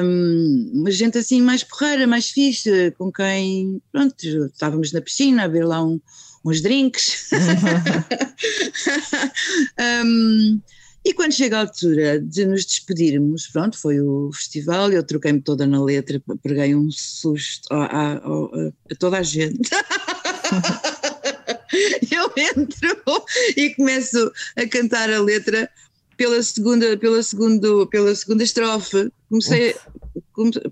[0.03, 4.17] um, uma gente assim mais porreira, mais fixe, com quem, pronto,
[4.47, 6.01] estávamos na piscina a ver lá um,
[6.43, 7.29] uns drinks.
[10.07, 10.59] um,
[11.05, 15.67] E quando chega a altura de nos despedirmos, pronto, foi o festival, eu troquei-me toda
[15.67, 19.69] na letra, preguei um susto a, a, a, a toda a gente.
[22.11, 22.97] eu entro
[23.57, 25.69] e começo a cantar a letra
[26.17, 29.13] pela segunda, pela segundo, pela segunda estrofe.
[29.29, 29.77] Comecei,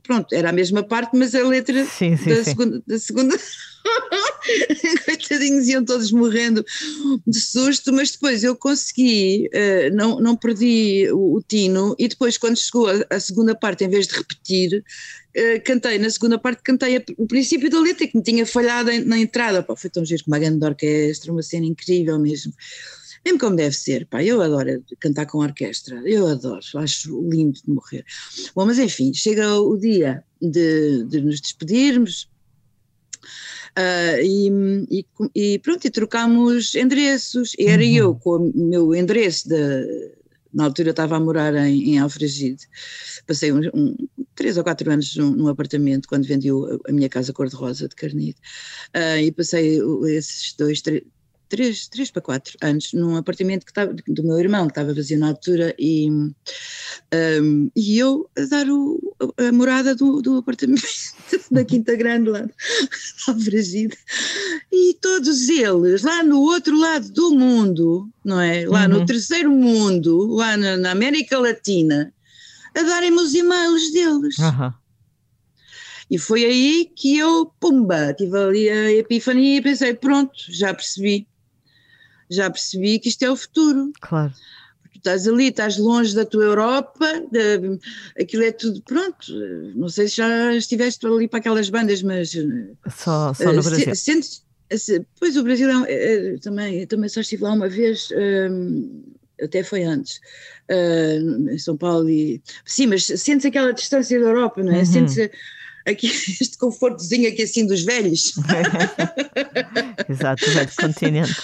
[0.02, 2.44] pronto, era a mesma parte, mas a letra sim, sim, da, sim.
[2.44, 3.36] Segunda, da segunda.
[5.04, 6.64] Coitadinhos iam todos morrendo
[7.26, 12.38] de susto, mas depois eu consegui, uh, não, não perdi o, o, tino, e depois,
[12.38, 14.84] quando chegou a, a segunda parte, em vez de repetir,
[15.36, 18.90] uh, cantei na segunda parte, cantei a, o princípio da letra que me tinha falhado
[18.90, 19.62] em, na entrada.
[19.62, 22.52] Pá, foi tão giro com uma grande orquestra, uma cena incrível mesmo
[23.24, 27.70] mesmo como deve ser, pá, eu adoro cantar com orquestra, eu adoro, acho lindo de
[27.70, 28.04] morrer.
[28.54, 32.30] Bom, mas enfim, chega o dia de, de nos despedirmos,
[33.72, 34.50] Uh, e,
[34.90, 37.54] e, e, pronto, e trocámos endereços.
[37.58, 37.94] E era uhum.
[37.94, 40.12] eu com o meu endereço, de,
[40.52, 42.68] na altura eu estava a morar em, em Alfragide,
[43.26, 43.96] passei um, um,
[44.34, 47.94] três ou quatro anos num, num apartamento quando vendi a, a minha casa cor-de-rosa de
[47.94, 48.36] Carnide,
[48.94, 49.80] uh, e passei
[50.10, 51.02] esses dois, três
[51.52, 55.18] três, três para quatro anos num apartamento que estava, do meu irmão, que estava vazio
[55.18, 60.82] na altura, e, um, e eu a dar o, a morada do, do apartamento
[61.52, 62.48] da Quinta Grande lá
[63.28, 63.98] na.
[64.72, 68.64] E todos eles, lá no outro lado do mundo, não é?
[68.66, 69.00] Lá uhum.
[69.00, 72.14] no terceiro mundo, lá na, na América Latina,
[72.74, 74.38] a darem-me os e-mails deles.
[74.38, 74.72] Uhum.
[76.10, 81.26] E foi aí que eu, pumba, tive ali a epifania e pensei, pronto, já percebi
[82.34, 83.92] já percebi que isto é o futuro.
[84.00, 84.32] Claro.
[84.92, 87.78] Tu estás ali, estás longe da tua Europa, de,
[88.20, 89.32] aquilo é tudo pronto.
[89.74, 92.32] Não sei se já estiveste ali para aquelas bandas, mas.
[92.94, 93.94] Só, só no uh, Brasil.
[93.94, 94.44] Sentes,
[95.18, 95.92] pois o Brasil é,
[96.34, 98.08] é, também, também só estive lá uma vez.
[98.12, 99.02] Um,
[99.42, 100.20] até foi antes,
[100.70, 102.40] uh, em São Paulo e...
[102.64, 104.78] Sim, mas sentes aquela distância da Europa, não é?
[104.78, 104.86] Uhum.
[104.86, 105.18] Sentes
[105.86, 106.06] aqui
[106.40, 108.34] este confortozinho aqui assim dos velhos.
[110.08, 111.34] Exato, o velho continente.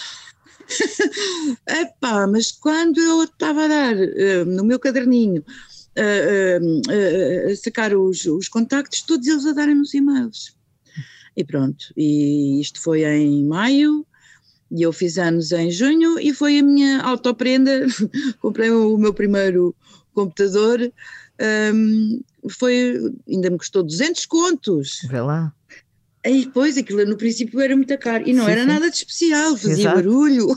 [1.67, 5.45] Epá, mas quando eu estava a dar uh, no meu caderninho
[5.97, 10.57] uh, uh, a sacar os, os contactos, todos eles a darem nos e-mails.
[11.37, 14.05] E pronto, e isto foi em maio,
[14.71, 17.87] e eu fiz anos em junho, e foi a minha autoprenda.
[18.41, 19.75] Comprei o meu primeiro
[20.13, 20.93] computador.
[21.73, 25.01] Um, foi, ainda me custou 200 contos.
[25.09, 25.55] Vê lá.
[26.29, 28.67] E depois aquilo no princípio era muito caro e não sim, era sim.
[28.67, 29.97] nada de especial, fazia Exato.
[29.97, 30.57] barulho.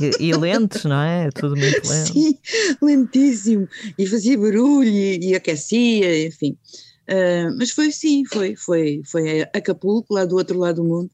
[0.00, 1.30] E, e, lentes, não é?
[1.30, 2.12] Tudo muito lento.
[2.12, 2.38] Sim,
[2.80, 3.68] lentíssimo.
[3.98, 6.56] E fazia barulho e, e aquecia, enfim.
[7.08, 11.10] Uh, mas foi sim, foi, foi, foi a Acapulco, lá do outro lado do mundo,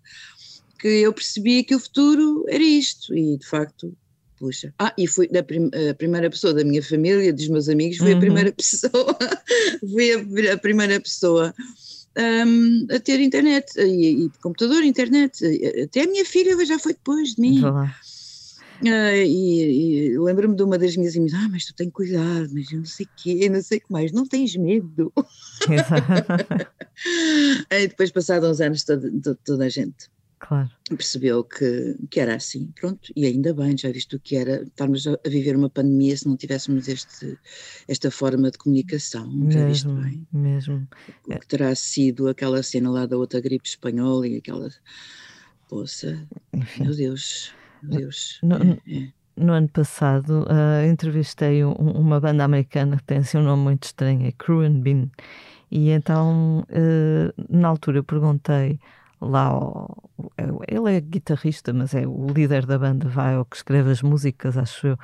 [0.78, 3.16] que eu percebi que o futuro era isto.
[3.16, 3.92] E de facto,
[4.38, 4.72] puxa.
[4.78, 8.12] Ah, e foi da prim a primeira pessoa da minha família, dos meus amigos, foi
[8.12, 8.18] uhum.
[8.18, 9.18] a primeira pessoa,
[9.80, 11.52] foi a, a primeira pessoa
[12.16, 15.44] um, a ter internet, e, e, computador, internet.
[15.82, 17.62] Até a minha filha já foi depois de mim.
[18.80, 18.88] Uh,
[19.26, 22.78] e, e lembro-me de uma das minhas amigas, ah, mas tu tens cuidado, mas eu
[22.78, 25.12] não sei o quê, não sei o que mais, não tens medo.
[27.70, 30.08] e depois, passados uns anos, toda, toda a gente
[30.40, 30.70] Claro.
[30.88, 35.06] Percebeu que, que era assim, pronto, e ainda bem, já visto o que era estarmos
[35.06, 37.36] a, viver uma pandemia se não tivéssemos este,
[37.88, 40.26] esta forma de comunicação, mesmo, já visto bem.
[40.32, 40.88] Mesmo.
[41.26, 44.70] O que terá sido aquela cena lá da outra gripe espanhola e aquela.
[45.68, 46.84] Poça, Enfim.
[46.84, 48.38] meu Deus, meu Deus.
[48.42, 49.12] No, é, é.
[49.36, 53.84] no ano passado uh, entrevistei um, uma banda americana que tem assim um nome muito
[53.84, 55.10] estranho, é Crew and Bean,
[55.70, 58.80] e então uh, na altura eu perguntei
[59.20, 59.50] lá
[60.68, 64.56] ele é guitarrista, mas é o líder da banda, vai ao que escreve as músicas,
[64.56, 64.98] acho eu.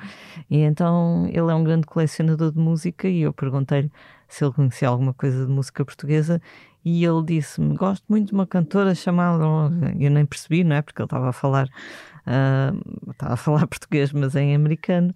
[0.49, 3.91] E então ele é um grande colecionador de música e eu perguntei-lhe
[4.27, 6.41] se ele conhecia alguma coisa de música portuguesa
[6.83, 9.43] e ele disse-me: Gosto muito de uma cantora chamada.
[9.99, 10.81] Eu nem percebi, não é?
[10.81, 11.67] Porque ele estava a falar.
[12.27, 15.13] Uh, estava a falar português, mas em americano.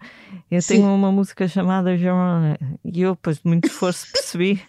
[0.50, 0.76] Eu Sim.
[0.76, 4.62] tenho uma música chamada Joan e eu, depois de muito esforço, percebi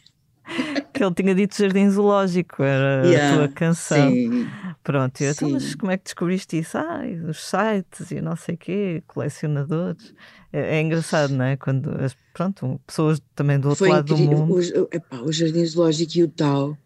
[1.01, 4.11] que ele tinha dito Jardim Zoológico, era yeah, a tua canção.
[4.11, 4.47] Sim,
[4.83, 6.77] Pronto, eu, então, mas como é que descobriste isso?
[6.77, 10.15] Ah, os sites e não sei o quê, colecionadores.
[10.53, 11.57] É, é, engraçado, não é?
[11.57, 14.37] Quando, as, pronto, pessoas também do outro foi lado incrível.
[14.37, 14.55] do mundo.
[14.55, 16.77] O, epá, o Jardim Zoológico e o Tal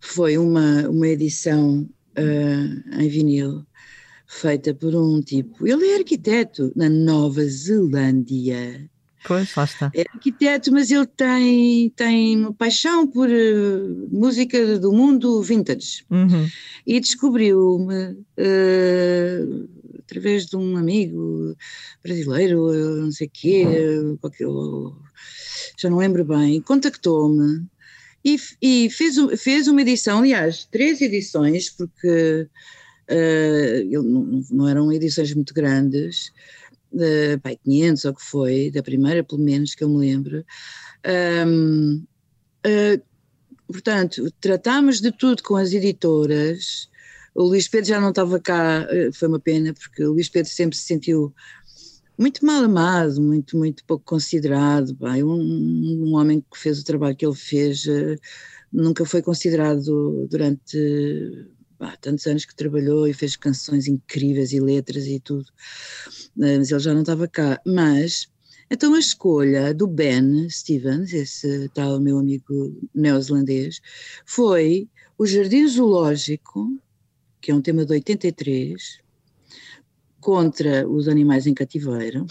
[0.00, 3.66] foi uma, uma edição uh, em vinil
[4.26, 8.88] feita por um tipo, ele é arquiteto na Nova Zelândia
[9.26, 9.90] Pois, lá está.
[9.94, 16.04] É arquiteto, mas ele tem, tem uma paixão por uh, música do mundo vintage.
[16.10, 16.48] Uhum.
[16.86, 21.56] E descobriu-me, uh, através de um amigo
[22.02, 23.64] brasileiro, não sei o quê,
[24.20, 24.46] qualquer,
[25.76, 27.66] já não lembro bem, contactou-me
[28.26, 32.48] e, e, fez, fez uma edição, aliás, três edições, porque
[33.08, 36.32] uh, não, não eram edições muito grandes,
[36.92, 40.44] uh, pai, 500 ou que foi, da primeira pelo menos que eu me lembro.
[41.46, 42.04] Um,
[42.66, 43.02] uh,
[43.66, 46.88] portanto, tratámos de tudo com as editoras.
[47.34, 50.50] O Luís Pedro já não estava cá, uh, foi uma pena, porque o Luís Pedro
[50.50, 51.34] sempre se sentiu
[52.18, 54.94] muito mal amado, muito, muito pouco considerado.
[54.94, 58.16] Bem, um, um homem que fez o trabalho que ele fez uh,
[58.72, 60.78] nunca foi considerado durante
[61.80, 65.46] há tantos anos que trabalhou e fez canções incríveis e letras e tudo,
[66.40, 67.60] eh, mas ele já não estava cá.
[67.66, 68.28] Mas,
[68.70, 73.80] então a escolha do Ben Stevens, esse tal meu amigo neozelandês,
[74.24, 76.78] foi o Jardim Zoológico,
[77.40, 79.00] que é um tema de 83,
[80.20, 82.26] contra os animais em cativeiro,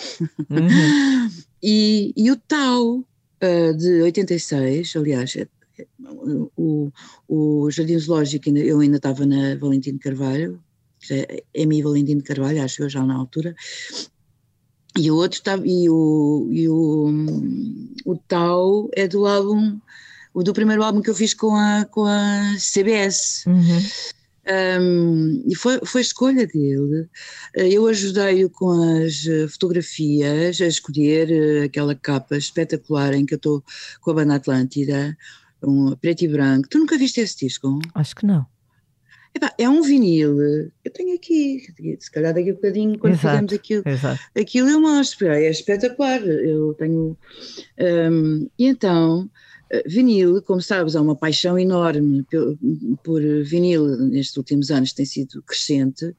[0.50, 1.30] uhum.
[1.64, 5.38] e, e o Tau, uh, de 86, aliás,
[6.58, 6.92] o,
[7.28, 10.62] o Jardim Zoológico, eu ainda estava na Valentim Carvalho,
[11.12, 13.56] é Emi Valentim Carvalho, acho eu já na altura,
[14.98, 17.10] e o outro estava, e o, e o,
[18.06, 19.80] o Tau é do álbum,
[20.34, 23.46] o do primeiro álbum que eu fiz com a, com a CBS.
[23.46, 23.82] Uhum.
[24.48, 27.10] Um, e foi, foi escolha dele.
[27.56, 33.64] Eu ajudei-o com as fotografias, a escolher eh, aquela capa espetacular em que eu estou
[34.02, 35.18] com a banda Atlântida,
[35.66, 36.68] um preto e branco.
[36.70, 37.80] Tu nunca viste esse disco?
[37.94, 38.46] Acho que não.
[39.36, 41.62] Epá, é um vinil, eu tenho aqui,
[42.00, 44.22] se calhar daqui a bocadinho, quando exato, fizemos aquilo, exato.
[44.34, 46.22] aquilo eu mostro, é espetacular.
[46.22, 47.18] Eu tenho.
[47.78, 49.30] Um, e então,
[49.70, 52.58] eh, vinil, como sabes, há uma paixão enorme por,
[53.04, 56.16] por vinil nestes últimos anos, tem sido crescente.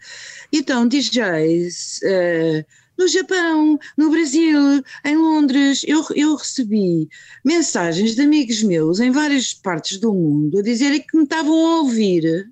[0.53, 2.01] Então, DJs.
[2.03, 5.84] Uh, no Japão, no Brasil, em Londres.
[5.86, 7.09] Eu, eu recebi
[7.44, 11.80] mensagens de amigos meus em várias partes do mundo a dizerem que me estavam a
[11.80, 12.49] ouvir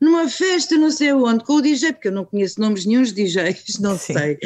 [0.00, 3.12] numa festa não sei onde, com o DJ, porque eu não conheço nomes nenhum de
[3.12, 4.12] DJs, não Sim.
[4.14, 4.38] sei.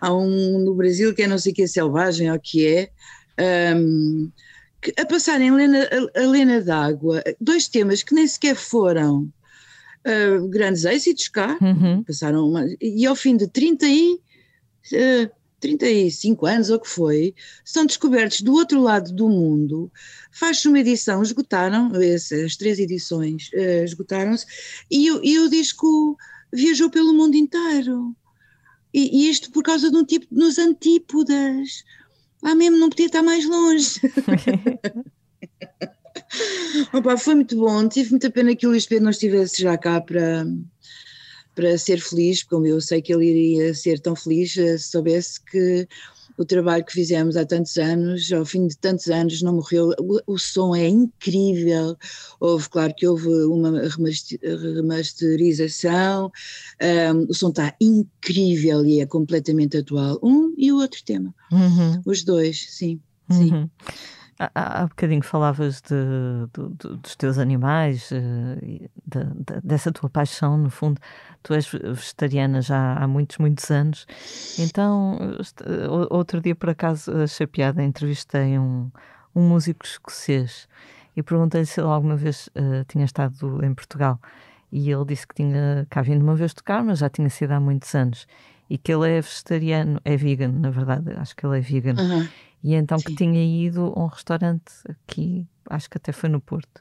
[0.00, 2.90] Há um no Brasil que é não sei que é selvagem, ou o que é.
[3.76, 4.30] Um,
[4.98, 9.28] a passarem a Lena, a Lena d'Água, dois temas que nem sequer foram
[10.06, 12.02] uh, grandes êxitos cá, uhum.
[12.02, 14.20] passaram uma, e ao fim de 30 e,
[15.60, 19.92] 35 anos ou que foi, são descobertos do outro lado do mundo,
[20.32, 21.92] faz-se uma edição, esgotaram,
[22.44, 24.44] as três edições uh, esgotaram-se,
[24.90, 26.16] e, e o disco
[26.52, 28.12] viajou pelo mundo inteiro.
[28.92, 31.82] E, e, isto por causa de um tipo nos antípodas.
[32.42, 33.98] Lá mesmo não podia estar mais longe.
[36.92, 37.88] Opa, foi muito bom.
[37.88, 40.44] Tive muita pena que o Luís Pedro não estivesse já cá para,
[41.54, 45.86] para ser feliz, como eu sei que ele iria ser tão feliz se soubesse que
[46.36, 49.90] o trabalho que fizemos há tantos anos, ao fim de tantos anos, não morreu.
[49.98, 51.96] O, o som é incrível.
[52.40, 53.82] Houve, claro que houve uma
[54.76, 56.32] remasterização,
[57.14, 60.18] um, o som está incrível e é completamente atual.
[60.22, 61.34] Um e o outro tema.
[61.50, 62.00] Uhum.
[62.06, 63.00] Os dois, sim.
[63.30, 63.70] sim.
[64.54, 65.94] Há, há bocadinho falavas de,
[66.52, 71.00] de, de, dos teus animais, eh, de, dessa tua paixão, no fundo.
[71.42, 74.06] Tu és vegetariana já há muitos, muitos anos.
[74.58, 75.18] Então,
[76.10, 78.90] outro dia, por acaso, achei piada, entrevistei um,
[79.34, 80.68] um músico escocês
[81.16, 84.20] e perguntei-lhe se ele alguma vez uh, tinha estado em Portugal.
[84.70, 87.60] E ele disse que tinha cá vindo uma vez tocar, mas já tinha sido há
[87.60, 88.26] muitos anos.
[88.70, 91.94] E que ele é vegetariano, é vegan, na verdade, acho que ele é vegan.
[92.00, 92.26] Uhum.
[92.62, 93.04] E então Sim.
[93.04, 96.78] que tinha ido a um restaurante aqui, acho que até foi no Porto,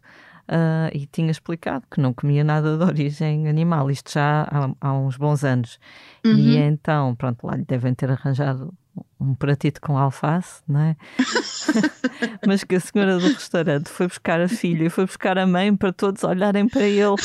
[0.48, 4.94] uh, e tinha explicado que não comia nada de origem animal, isto já há, há
[4.94, 5.80] uns bons anos.
[6.24, 6.34] Uhum.
[6.34, 8.74] E então, pronto, lá lhe devem ter arranjado
[9.20, 10.96] um pratito com alface, não é?
[12.46, 15.76] Mas que a senhora do restaurante foi buscar a filha e foi buscar a mãe
[15.76, 17.16] para todos olharem para ele.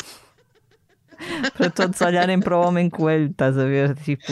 [1.57, 3.95] para todos olharem para o homem coelho, estás a ver?
[3.95, 4.31] Tipo,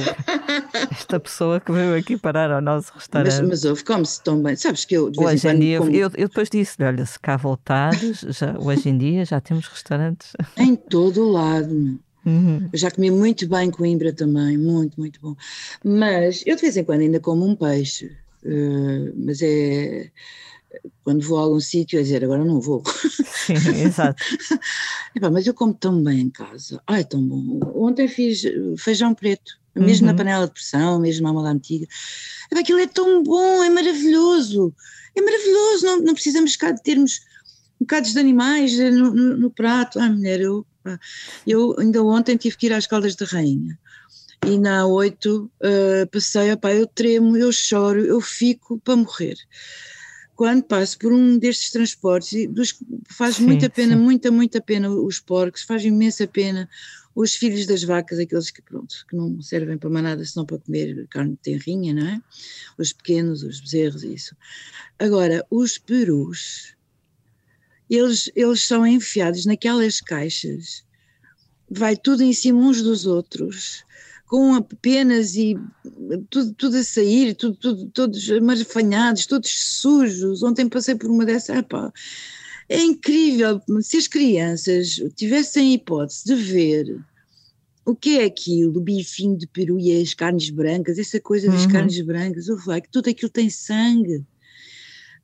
[0.91, 3.39] esta pessoa que veio aqui parar ao nosso restaurante.
[3.39, 4.55] Mas, mas houve, come-se tão bem.
[4.55, 5.09] Sabes que eu.
[5.09, 5.91] De hoje em, em dia, como...
[5.91, 10.33] eu, eu, depois disse: olha, se cá voltares, já, hoje em dia já temos restaurantes.
[10.57, 11.99] Em todo o lado.
[12.25, 12.67] Uhum.
[12.73, 15.35] Eu já comi muito bem Coimbra também, muito, muito bom.
[15.83, 18.07] Mas eu de vez em quando ainda como um peixe,
[18.43, 20.09] uh, mas é
[21.03, 22.83] quando vou a algum sítio a dizer agora não vou.
[23.45, 23.53] Sim,
[23.85, 24.23] exato.
[25.15, 26.81] Epá, mas eu como tão bem em casa.
[26.87, 27.59] Ai, tão bom.
[27.75, 28.43] Ontem fiz
[28.77, 30.13] feijão preto mesmo uhum.
[30.13, 31.85] na panela de pressão, mesmo na moda antiga.
[32.55, 34.73] Aquilo é tão bom, é maravilhoso,
[35.13, 37.19] é maravilhoso, não, não precisamos cá de termos
[37.79, 39.99] bocados de animais no, no, no prato.
[39.99, 40.65] Ai, mulher, eu,
[41.45, 43.77] eu ainda ontem tive que ir às Caldas da Rainha
[44.45, 49.35] e na 8 uh, passei, opá, eu tremo, eu choro, eu fico para morrer.
[50.35, 52.77] Quando passo por um destes transportes, dos,
[53.09, 54.01] faz sim, muita pena, sim.
[54.01, 56.69] muita, muita pena os porcos, faz imensa pena
[57.15, 60.59] os filhos das vacas, aqueles que, pronto, que não servem para mais nada senão para
[60.59, 62.21] comer carne de tenrinha, não é?
[62.77, 64.35] Os pequenos, os bezerros, isso.
[64.99, 66.75] Agora, os perus,
[67.89, 70.83] eles, eles são enfiados naquelas caixas,
[71.69, 73.85] vai tudo em cima uns dos outros,
[74.35, 75.57] com penas e
[76.29, 80.43] tudo, tudo a sair, tudo, tudo, todos marfanhados, todos sujos.
[80.43, 81.89] Ontem passei por uma dessas, epá,
[82.67, 86.99] é incrível se as crianças tivessem a hipótese de ver
[87.85, 91.63] o que é aquilo, o bifinho de peru e as carnes brancas, essa coisa das
[91.63, 91.71] uhum.
[91.71, 94.21] carnes brancas, eu falei que tudo aquilo tem sangue.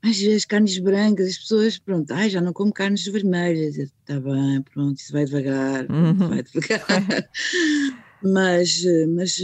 [0.01, 3.77] Mas as carnes brancas, as pessoas, pronto, ai, já não como carnes vermelhas.
[3.77, 6.29] Está bem, pronto, isso vai devagar, uhum.
[6.29, 7.29] vai devagar.
[8.23, 8.83] mas,
[9.15, 9.37] mas,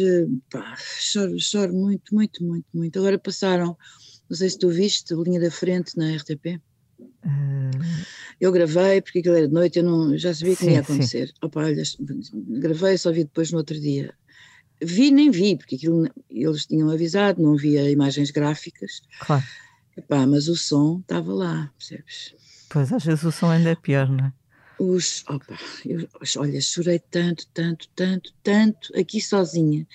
[0.49, 2.99] pá, choro, choro muito, muito, muito, muito.
[2.99, 3.78] Agora passaram,
[4.30, 6.61] não sei se tu viste, a linha da frente na RTP.
[8.39, 11.34] Eu gravei porque aquilo era de noite, eu não, já sabia que sim, ia acontecer.
[11.41, 11.84] Opa, olha,
[12.59, 14.13] gravei, só vi depois no outro dia.
[14.82, 19.01] Vi, nem vi, porque aquilo eles tinham avisado, não havia imagens gráficas.
[19.19, 19.43] Claro.
[19.97, 22.36] Epá, mas o som estava lá, percebes?
[22.69, 24.34] Pois, às vezes o som ainda é pior, não é?
[24.80, 26.07] Os, opa, eu,
[26.38, 29.88] olha, chorei tanto, tanto, tanto, tanto, aqui sozinha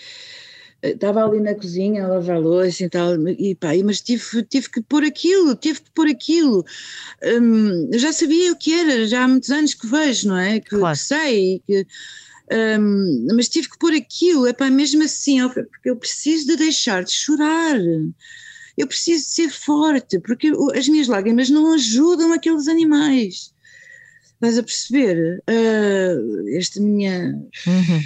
[0.83, 4.83] estava ali na cozinha a lavar louça e tal, e pá, mas tive, tive que
[4.83, 6.65] pôr aquilo, tive que pôr aquilo.
[7.23, 10.61] Hum, já sabia o que era, já há muitos anos que vejo, não é?
[10.61, 10.97] Que, claro.
[10.97, 11.87] que sei, que,
[12.79, 17.05] hum, mas tive que pôr aquilo, é pá, mesmo assim, porque eu preciso de deixar
[17.05, 17.79] de chorar.
[18.77, 23.53] Eu preciso de ser forte, porque as minhas lágrimas não ajudam aqueles animais.
[24.43, 25.41] Estás a perceber?
[25.49, 27.41] Uh, esta minha.
[27.65, 28.03] Uhum.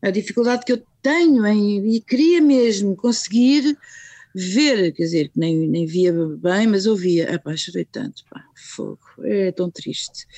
[0.00, 3.76] A dificuldade que eu tenho em, e queria mesmo conseguir
[4.32, 8.44] ver, quer dizer, que nem, nem via bem, mas ouvia, ah pá, chorei tanto, pá,
[8.54, 10.28] fogo, é tão triste.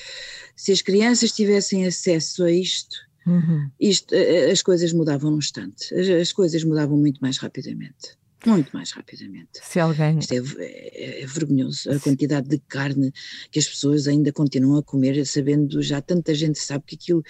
[0.55, 2.95] Se as crianças tivessem acesso a isto,
[3.27, 3.69] uhum.
[3.79, 4.15] isto
[4.51, 9.49] as coisas mudavam num instante, as, as coisas mudavam muito mais rapidamente muito mais rapidamente.
[9.61, 10.17] Se alguém...
[10.17, 13.13] Isto é, é, é, vergonhoso, a quantidade de carne
[13.51, 17.23] que as pessoas ainda continuam a comer, sabendo já tanta gente sabe que aquilo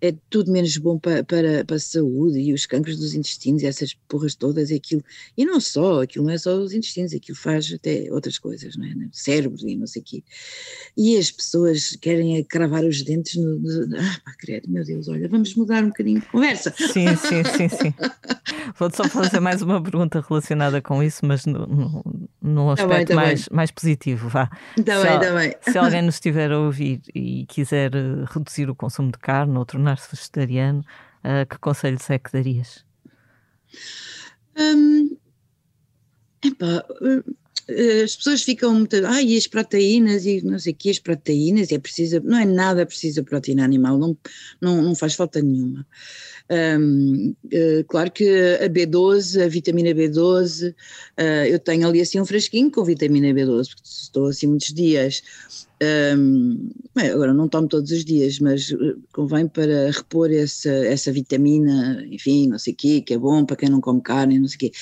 [0.00, 3.66] é tudo menos bom para, para, para a saúde e os cancros dos intestinos e
[3.66, 5.02] essas porras todas, e aquilo,
[5.36, 8.84] e não só, aquilo não é só os intestinos, aquilo faz até outras coisas, não
[8.84, 8.94] é?
[9.12, 10.22] Cérebro e não sei o quê.
[10.96, 13.58] E as pessoas querem cravar os dentes no...
[13.58, 16.74] no ah, pá, credo, meu Deus, olha, vamos mudar um bocadinho de conversa.
[16.76, 17.94] Sim, sim, sim, sim.
[18.78, 23.06] Vou-te só fazer mais uma pergunta relacionada com isso, mas num tá aspecto tá bem,
[23.06, 24.28] tá mais, mais positivo.
[24.28, 24.46] Vá.
[24.84, 25.54] Tá se, bem, tá bem.
[25.60, 29.64] se alguém nos estiver a ouvir e quiser eh, reduzir o consumo de carne ou
[29.64, 30.80] tornar-se vegetariano,
[31.24, 32.84] uh, que conselhos é que darias?
[34.56, 35.16] Hum,
[36.44, 37.22] epá, eh,
[38.04, 38.96] as pessoas ficam muito.
[39.06, 42.20] Ah, e as proteínas e não sei o que, as proteínas, é preciso.
[42.24, 44.16] Não é nada preciso proteína animal, não,
[44.60, 45.86] não, não faz falta nenhuma.
[46.50, 50.74] Um, uh, eh, claro que a B12, a vitamina B12, uh,
[51.18, 55.22] eh, eu tenho ali assim um frasquinho com vitamina B12, porque estou assim muitos dias.
[56.16, 58.74] Um, bem, agora não tomo todos os dias, mas
[59.12, 63.56] convém para repor essa, essa vitamina, enfim, não sei o quê, que é bom para
[63.56, 64.72] quem não come carne, não sei o quê.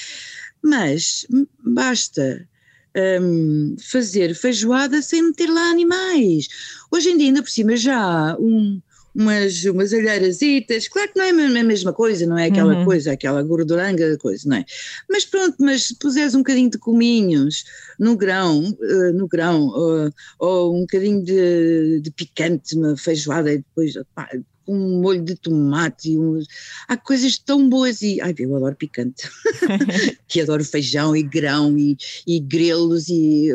[0.63, 1.27] Mas
[1.65, 2.49] basta
[2.97, 6.49] um, fazer feijoada sem meter lá animais.
[6.91, 8.81] Hoje em dia, ainda por cima, já há um,
[9.15, 12.85] umas, umas alheirasitas, claro que não é a mesma coisa, não é aquela uhum.
[12.85, 14.65] coisa, aquela gorduranga coisa, não é?
[15.09, 17.65] Mas pronto, mas se puseres um bocadinho de cominhos
[17.99, 23.59] no grão, uh, no grão, uh, ou um bocadinho de, de picante na feijoada e
[23.59, 24.29] depois pá,
[24.67, 26.47] um molho de tomate e uns...
[26.89, 29.29] há coisas tão boas e ai eu adoro picante
[30.27, 31.97] que adoro feijão e grão e,
[32.27, 33.51] e grelos e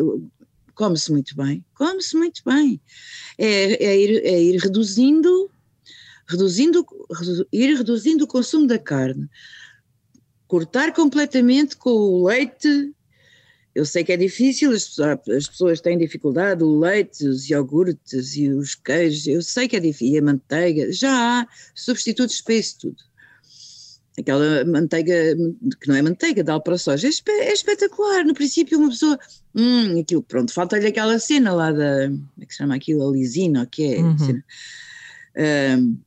[0.74, 2.80] come-se muito bem come-se muito bem.
[3.38, 5.50] É, é, ir, é ir reduzindo
[6.28, 9.30] reduzindo redu, ir reduzindo o consumo da carne.
[10.48, 12.94] Cortar completamente com o leite
[13.74, 18.36] eu sei que é difícil, as pessoas, as pessoas têm dificuldade, o leite, os iogurtes
[18.36, 22.56] e os queijos, eu sei que é difícil, e a manteiga, já há substitutos para
[22.56, 22.98] isso tudo.
[24.20, 25.14] Aquela manteiga,
[25.80, 28.26] que não é manteiga, dá para soja, é, é espetacular.
[28.26, 29.18] No princípio, uma pessoa,
[29.56, 33.12] hum, aquilo, pronto, falta-lhe aquela cena lá da, como é que se chama aquilo, a
[33.12, 34.00] lisina, o que é?
[34.00, 34.44] Uhum.
[35.38, 35.98] Um,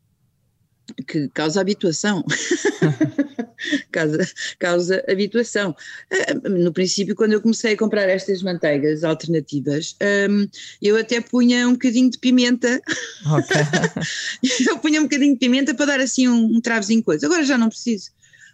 [1.07, 2.25] que causa habituação.
[3.91, 4.29] causa,
[4.59, 5.75] causa habituação.
[6.13, 9.97] Ah, no princípio, quando eu comecei a comprar estas manteigas alternativas,
[10.31, 10.47] um,
[10.83, 12.81] eu até punha um bocadinho de pimenta.
[13.27, 14.67] Okay.
[14.69, 17.27] eu punha um bocadinho de pimenta para dar assim um, um travozinho coisa.
[17.27, 18.11] Agora já não preciso.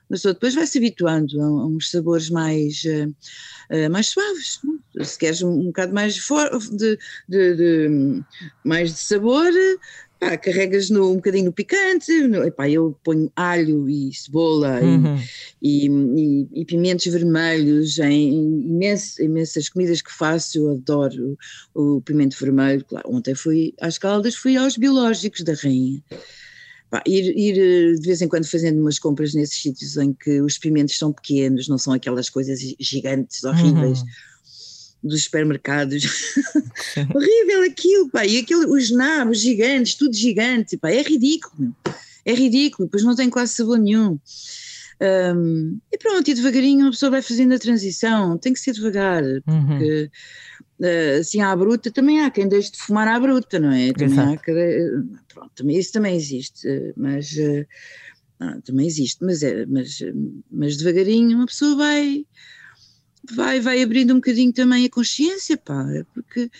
[0.08, 3.08] Mas depois vai se habituando a, uns sabores mais, uh,
[3.72, 4.60] uh, mais suaves.
[5.02, 8.22] Se queres um, um bocado mais de, de, de,
[8.64, 9.52] mais de sabor,
[10.20, 15.18] pá, carregas no, um bocadinho no picante, no, epá, eu ponho alho e cebola uhum.
[15.62, 18.34] e, e, e, pimentos vermelhos em
[18.68, 21.38] imensas, imensas comidas que faço, eu adoro
[21.74, 26.02] o, o pimento vermelho, claro, ontem fui às Caldas, fui aos biológicos da rainha.
[26.90, 30.58] Pá, ir, ir, de vez em quando fazendo umas compras nesses sítios em que os
[30.58, 34.08] pimentos são pequenos, não são aquelas coisas gigantes, horríveis, uhum
[35.02, 36.04] dos supermercados.
[37.14, 38.24] Horrível aquilo, pá.
[38.24, 40.90] E aquilo, os nabos gigantes, tudo gigante, pá.
[40.90, 41.74] É ridículo,
[42.24, 44.18] É ridículo, pois não tem quase sabor nenhum.
[45.02, 49.22] Um, e pronto, e devagarinho a pessoa vai fazendo a transição, tem que ser devagar,
[49.22, 49.66] uhum.
[49.66, 50.10] porque
[50.78, 50.86] uhum.
[50.86, 53.94] uh, assim à bruta também há quem deixe de fumar à bruta, não é?
[53.94, 54.38] Também há,
[55.32, 57.66] pronto, isso também existe, mas uh,
[58.40, 59.98] ah, também existe, mas, é, mas,
[60.50, 62.26] mas devagarinho uma pessoa vai
[63.24, 66.50] vai, vai abrindo um bocadinho também a consciência, pá, porque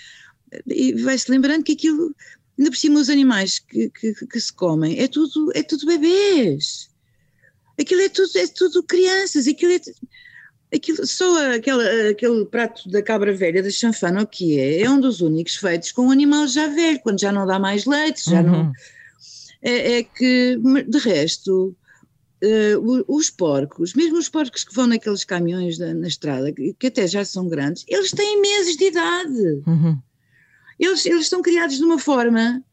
[1.03, 2.15] vai-se lembrando que aquilo,
[2.59, 6.91] ainda por cima os animais que, que, que, se comem, é tudo, é tudo bebês.
[7.79, 9.81] Aquilo é tudo, é tudo crianças, aquilo é
[10.75, 14.83] aquilo, só aquela, aquele prato da cabra velha da chanfana, o que é?
[14.83, 17.87] É um dos únicos feitos com um animal já velho, quando já não dá mais
[17.87, 18.51] leite, já uhum.
[18.51, 18.73] não.
[19.63, 20.59] É, é, que,
[20.89, 21.77] de resto,
[22.43, 26.86] uh, os porcos, mesmo os porcos que vão naqueles caminhões da, na estrada, que, que,
[26.86, 29.62] até já são grandes, eles têm meses de idade.
[29.66, 29.99] Uhum.
[30.78, 32.64] Eles, eles são criados de uma forma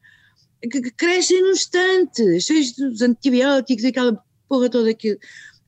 [0.62, 5.18] que, que crescem num instante, cheios dos antibióticos, aquela porra toda que,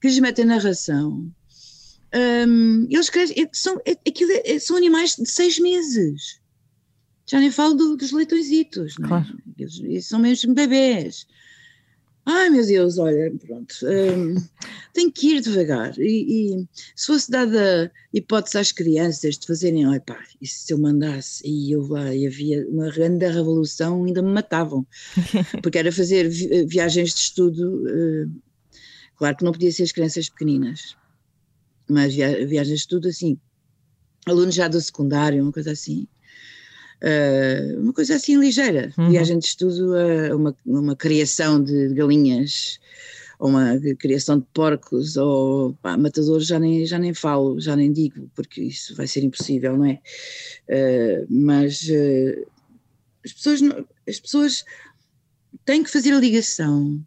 [0.00, 1.30] que lhes metem na ração.
[2.12, 6.40] Um, eles crescem, é são, é, aquilo é, são animais de seis meses.
[7.28, 9.26] Já nem falo do, dos leitõezitos, não é?
[9.56, 11.26] Eles, eles, são mesmo bebês.
[12.26, 14.34] Ai meu Deus, olha, pronto, um,
[14.92, 15.98] tem que ir devagar.
[15.98, 20.78] E, e, se fosse dada hipótese às crianças de fazerem, olha pá, e se eu
[20.78, 24.86] mandasse e eu lá e havia uma grande revolução, ainda me matavam.
[25.62, 26.28] Porque era fazer
[26.66, 28.30] viagens de estudo, uh,
[29.16, 30.96] claro que não podia ser as crianças pequeninas,
[31.88, 33.38] mas via, viagens de estudo assim,
[34.26, 36.06] alunos já do secundário, uma coisa assim.
[37.02, 39.10] Uh, uma coisa assim ligeira, uhum.
[39.10, 42.78] viagem de estudo a uma, uma criação de galinhas,
[43.38, 47.90] ou uma criação de porcos, ou pá, matadores já nem, já nem falo, já nem
[47.90, 50.00] digo, porque isso vai ser impossível, não é?
[50.68, 52.46] Uh, mas uh,
[53.24, 53.60] as, pessoas,
[54.06, 54.64] as pessoas
[55.64, 57.02] têm que fazer a ligação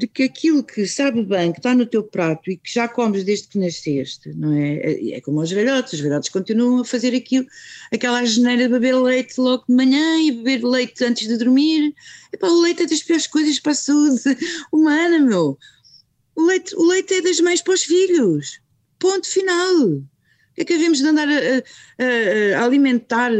[0.00, 3.22] de que aquilo que sabe bem, que está no teu prato e que já comes
[3.22, 4.76] desde que nasceste, não é?
[4.76, 7.46] É, é como os velhotes, os velhotes continuam a fazer aquilo,
[7.92, 11.94] aquela geneira de beber leite logo de manhã e beber leite antes de dormir.
[12.32, 14.22] Epá, o leite é das piores coisas para a saúde
[14.72, 15.58] humana, meu.
[16.34, 18.58] O leite, o leite é das mães para os filhos.
[18.98, 20.02] Ponto final.
[20.56, 23.32] É que havemos de andar a, a, a alimentar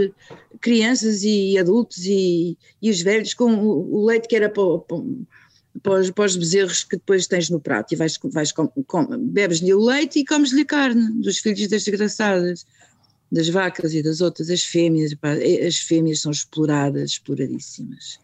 [0.61, 4.99] crianças e adultos e, e os velhos com o, o leite que era para, para
[5.83, 9.07] para os, para os bezerros que depois tens no prato e vais, vais com, com,
[9.19, 12.67] bebes-lhe o leite e comes-lhe a carne dos filhos das desgraçadas,
[13.31, 15.33] das vacas e das outras, as fêmeas, pá,
[15.67, 18.19] as fêmeas são exploradas, exploradíssimas.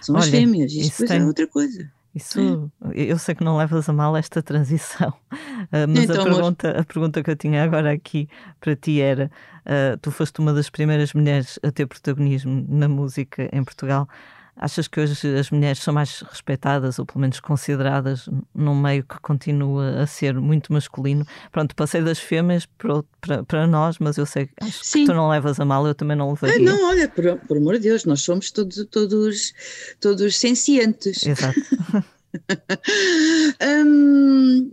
[0.00, 1.22] São Olha, as fêmeas, isso depois é tem...
[1.22, 1.90] é outra coisa.
[2.14, 3.10] Isso, é.
[3.10, 6.84] eu sei que não levas a mal esta transição, uh, mas então, a, pergunta, a
[6.84, 8.28] pergunta que eu tinha agora aqui
[8.60, 9.28] para ti era:
[9.66, 14.08] uh, tu foste uma das primeiras mulheres a ter protagonismo na música em Portugal.
[14.56, 19.18] Achas que hoje as mulheres são mais respeitadas, ou pelo menos consideradas, num meio que
[19.20, 21.26] continua a ser muito masculino?
[21.50, 25.00] Pronto, passei das fêmeas para, para, nós, mas eu sei acho Sim.
[25.00, 26.56] que tu não levas a mal, eu também não levaria.
[26.56, 29.52] Ah, não, olha, por, por amor de Deus, nós somos todos, todos,
[29.98, 31.26] todos sencientes.
[31.26, 31.60] Exato.
[33.60, 34.70] hum,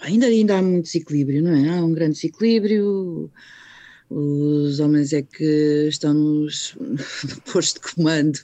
[0.00, 1.78] ainda, ainda há muito desequilíbrio, não é?
[1.78, 3.30] Há um grande desequilíbrio
[4.14, 8.38] os homens é que estão nos, no posto de comando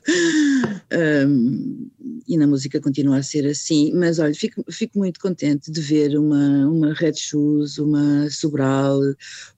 [1.26, 1.90] um,
[2.26, 6.18] e na música continua a ser assim, mas olha, fico, fico muito contente de ver
[6.18, 9.00] uma, uma Red Shoes, uma Sobral,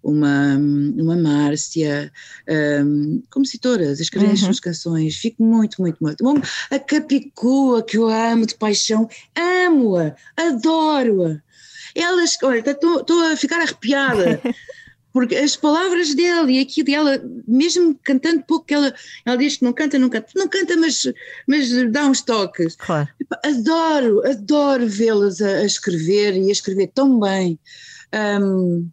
[0.03, 2.13] uma, uma Márcia,
[2.85, 4.33] um, compositoras, a escrever uhum.
[4.33, 6.25] as suas canções, fico muito, muito, muito.
[6.71, 11.41] A Capicua, que eu amo de paixão, amo-a, adoro-a.
[11.95, 14.41] Elas, olha, estou a ficar arrepiada.
[15.13, 18.95] porque as palavras dela e aquilo dela, mesmo cantando pouco, ela,
[19.25, 21.13] ela diz que não canta, não canta, não canta, mas,
[21.47, 22.77] mas dá uns toques.
[22.77, 23.09] Claro.
[23.45, 27.59] Adoro, adoro vê-las a, a, escrever e a escrever tão bem.
[28.43, 28.89] Um,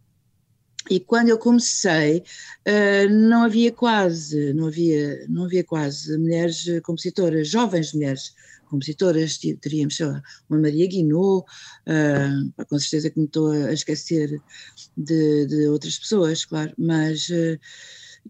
[0.90, 2.24] e quando eu comecei,
[2.68, 8.34] uh, não havia quase, não havia, não havia quase mulheres compositoras, jovens mulheres
[8.68, 11.46] compositoras, teríamos, sei lá, uma Maria Guinot,
[11.88, 14.42] uh, com certeza que me estou a esquecer
[14.96, 17.60] de, de outras pessoas, claro, mas uh,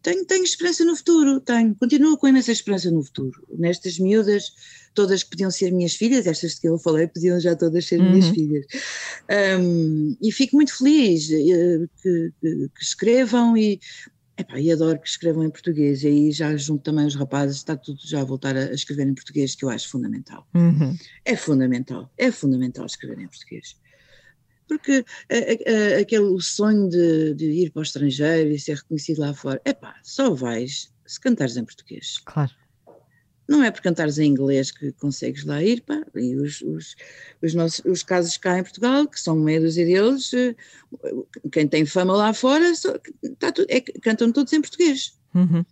[0.01, 3.45] tenho, tenho esperança no futuro, tenho, continuo com imensa esperança no futuro.
[3.57, 4.51] Nestas miúdas,
[4.93, 8.11] todas que podiam ser minhas filhas, estas que eu falei, podiam já todas ser uhum.
[8.11, 8.65] minhas filhas.
[9.59, 13.79] Um, e fico muito feliz uh, que, que, que, escrevam e
[14.37, 17.75] Epá, e adoro que escrevam em português, e aí já junto também os rapazes, está
[17.75, 20.47] tudo já a voltar a, escrever em português, que eu acho fundamental.
[20.53, 20.95] Uhum.
[21.25, 23.75] É fundamental, é fundamental escrever em português.
[24.67, 29.33] Porque a, a, aquele sonho de, de, ir para o estrangeiro e ser reconhecido lá
[29.33, 32.19] fora, epá, só vais se cantares em português.
[32.25, 32.51] Claro.
[33.47, 36.05] Não é por cantares em inglês que consegues lá ir, pá.
[36.15, 36.95] E os, os,
[37.41, 40.55] os, nossos, os casos cá em Portugal, que são meia dúzia deles, eh,
[41.51, 42.93] quem tem fama lá fora, só,
[43.39, 45.17] tá tudo, é, cantam todos em português.
[45.33, 45.65] Uhum.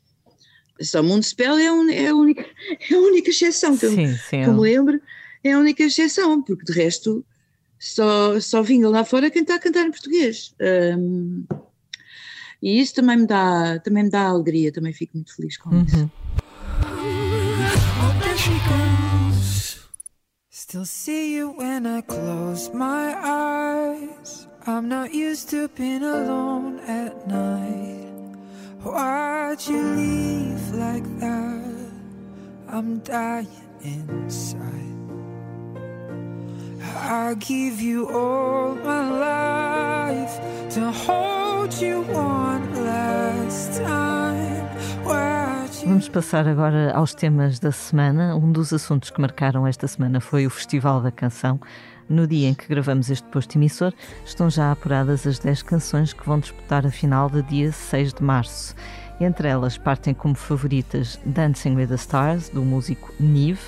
[0.82, 2.46] Só Municipal é, un, é, a única,
[2.90, 5.02] é a única exceção que, sim, eu, sim, que eu me lembro,
[5.44, 7.26] é a única exceção, porque de resto
[7.80, 10.56] só, só vinga lá fora quem está a cantar em português.
[10.98, 11.46] Um,
[12.62, 15.84] e isso também me dá, também me dá alegria, também fico muito feliz com uhum.
[15.84, 16.12] isso.
[20.76, 24.48] Still see you when I close my eyes.
[24.68, 28.10] I'm not used to being alone at night.
[28.84, 31.92] Why'd you leave like that?
[32.68, 33.48] I'm dying
[33.84, 34.72] inside.
[36.84, 40.36] I give you all my life
[40.72, 44.25] to hold you one last time.
[45.86, 48.36] Vamos passar agora aos temas da semana.
[48.36, 51.60] Um dos assuntos que marcaram esta semana foi o Festival da Canção.
[52.10, 53.94] No dia em que gravamos este posto emissor,
[54.26, 58.24] estão já apuradas as 10 canções que vão disputar a final de dia 6 de
[58.24, 58.74] março.
[59.22, 63.62] Entre elas partem como favoritas Dancing with the Stars, do músico Nive,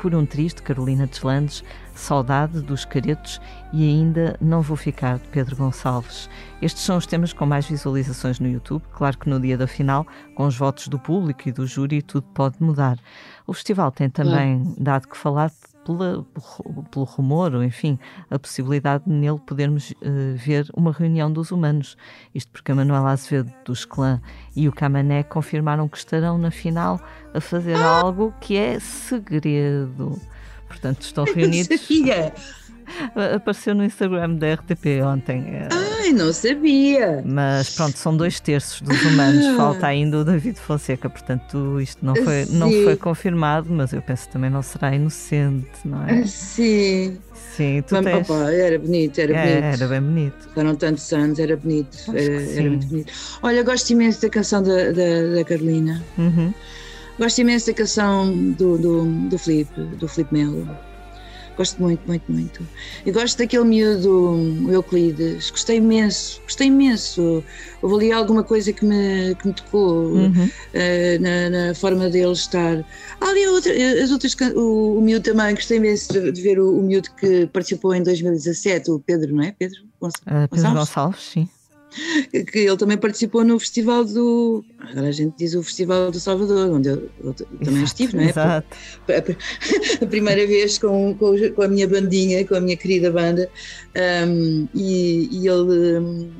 [0.00, 1.62] Por um Triste, Carolina Deslandes,
[1.94, 3.38] Saudade dos Caretos
[3.70, 6.30] e ainda Não Vou Ficar, de Pedro Gonçalves.
[6.62, 8.82] Estes são os temas com mais visualizações no YouTube.
[8.92, 12.26] Claro que no dia da final, com os votos do público e do júri, tudo
[12.32, 12.98] pode mudar.
[13.46, 15.50] O festival tem também dado que falar
[15.96, 16.24] pela,
[16.90, 17.98] pelo rumor, ou enfim,
[18.30, 21.96] a possibilidade de nele podermos uh, ver uma reunião dos humanos.
[22.34, 24.20] Isto porque a Manuela Azevedo dos Clã
[24.54, 27.00] e o Camané confirmaram que estarão na final
[27.34, 28.00] a fazer ah!
[28.00, 30.20] algo que é segredo.
[30.68, 31.88] Portanto, estão reunidos.
[33.34, 35.44] Apareceu no Instagram da RTP ontem.
[35.70, 37.22] Ai, não sabia.
[37.24, 39.44] Mas pronto, são dois terços dos humanos.
[39.46, 39.56] Ah.
[39.56, 44.26] Falta ainda o David Fonseca, portanto, isto não foi, não foi confirmado, mas eu penso
[44.26, 46.24] que também não será inocente, não é?
[46.26, 47.18] Sim.
[47.56, 48.30] Sim, tu tens...
[48.30, 49.82] Opa, era bonito, era é, bonito.
[49.82, 50.48] Era bem bonito.
[50.54, 51.98] Foram tantos anos, era bonito.
[52.08, 53.12] Era, era, muito bonito.
[53.42, 56.02] Olha, gosto imenso da canção da, da, da Carolina.
[56.16, 56.52] Uhum.
[57.18, 60.68] Gosto imenso da canção do, do, do Filipe, do Filipe Melo.
[61.56, 62.66] Gosto muito, muito, muito.
[63.04, 65.50] E gosto daquele miúdo, o Euclides.
[65.50, 67.44] Gostei imenso, gostei imenso.
[67.82, 70.30] Houve ali alguma coisa que me, que me tocou uhum.
[70.30, 72.84] uh, na, na, forma dele estar.
[73.20, 73.72] Há ali outra,
[74.02, 77.46] as outras, o, o miúdo também, gostei imenso de, de ver o, o miúdo que
[77.46, 79.52] participou em 2017, o Pedro, não é?
[79.58, 80.44] Pedro Gonçalves?
[80.44, 81.48] Uh, Pedro Gonçalves, sim
[82.30, 84.64] que ele também participou no festival do.
[84.78, 88.30] Agora a gente diz o Festival do Salvador, onde eu, eu também estive, não é?
[88.30, 88.76] Exato.
[90.00, 93.50] A, primeira vez com, com, a minha bandinha, com a minha querida banda,
[94.26, 96.30] um, e, e, ele.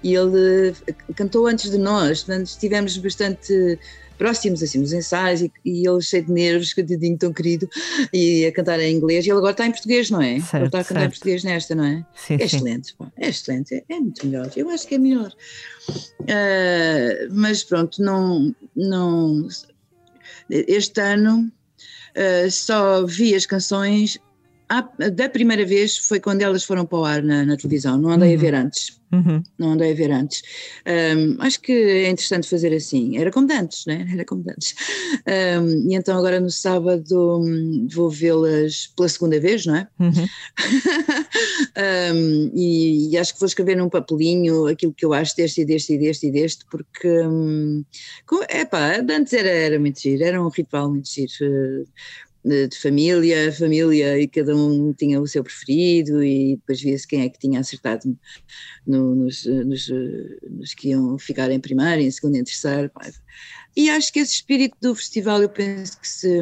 [0.00, 0.74] E ele
[1.16, 3.76] cantou antes de nós, portanto estivemos bastante
[4.18, 7.68] próximos, assim, nos ensaios, e, e ele cheio de nervos, coitadinho tão querido,
[8.12, 10.40] e a cantar em inglês, e ele agora está em português, não é?
[10.40, 11.06] Certo, ele está a cantar certo.
[11.06, 12.04] em português nesta, não é?
[12.14, 12.44] Sim, é sim.
[12.44, 15.32] excelente, pô, é excelente, é, é, muito melhor, eu acho que é melhor.
[15.88, 19.48] Uh, mas pronto, não, não.
[20.50, 21.50] Este ano
[22.16, 24.18] uh, só vi as canções
[25.14, 28.30] da primeira vez foi quando elas foram para o ar na, na televisão, não andei
[28.30, 28.38] uhum.
[28.38, 28.98] a ver antes.
[29.10, 29.42] Uhum.
[29.58, 30.42] Não andei a ver antes.
[30.86, 33.16] Um, acho que é interessante fazer assim.
[33.16, 34.06] Era como antes, né?
[34.12, 34.74] Era como antes.
[35.26, 39.88] Um, e então agora no sábado hum, vou vê-las pela segunda vez, não é?
[39.98, 40.12] Uhum.
[42.14, 45.64] um, e, e, acho que vou escrever num papelinho aquilo que eu acho deste e
[45.64, 47.08] deste e deste e deste, porque
[48.50, 51.86] é pá, antes era, era muito giro, era um ritual muito giro
[52.48, 57.28] de, família, família, e cada um tinha o seu preferido, e depois via-se quem é
[57.28, 58.16] que tinha acertado
[58.86, 59.88] no, nos, nos,
[60.50, 62.90] nos, que iam ficar em primeiro, em segundo, em terceiro.
[63.76, 66.38] E acho que esse espírito do festival, eu penso que se,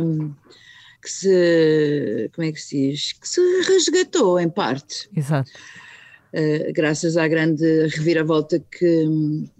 [1.02, 5.08] que se como é que se diz, que se resgatou em parte.
[5.14, 5.50] Exato.
[6.34, 9.08] Uh, graças à grande reviravolta que,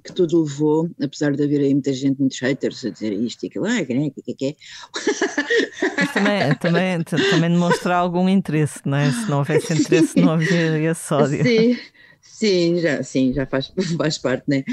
[0.05, 3.47] que tudo levou, apesar de haver aí muita gente, muitos haters a dizer isto e
[3.47, 4.57] aquilo, ah, que é, que, que é.
[5.97, 9.11] Mas também, também, também demonstra algum interesse, não é?
[9.11, 11.43] Se não houvesse interesse, não havia esse ódio.
[11.45, 11.79] Sim,
[12.21, 14.65] sim, já, sim, já faz, faz parte, né?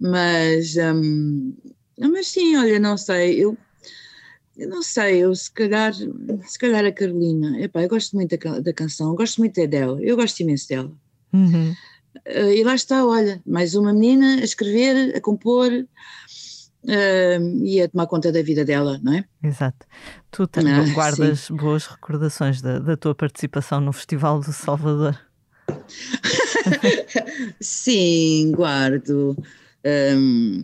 [0.00, 1.54] Mas, um,
[1.98, 3.58] mas sim, olha, não sei, eu,
[4.56, 8.60] eu não sei, eu se calhar, se calhar a Carolina, epá, eu gosto muito da,
[8.60, 11.01] da canção, gosto muito dela, eu gosto imenso dela.
[11.32, 11.74] Uhum.
[12.26, 17.88] Uh, e lá está, olha, mais uma menina a escrever, a compor uh, e a
[17.88, 19.24] tomar conta da vida dela, não é?
[19.42, 19.86] Exato.
[20.30, 21.56] Tu ah, guardas sim.
[21.56, 25.18] boas recordações da, da tua participação no Festival do Salvador?
[27.60, 29.36] sim, guardo.
[29.84, 30.62] Um,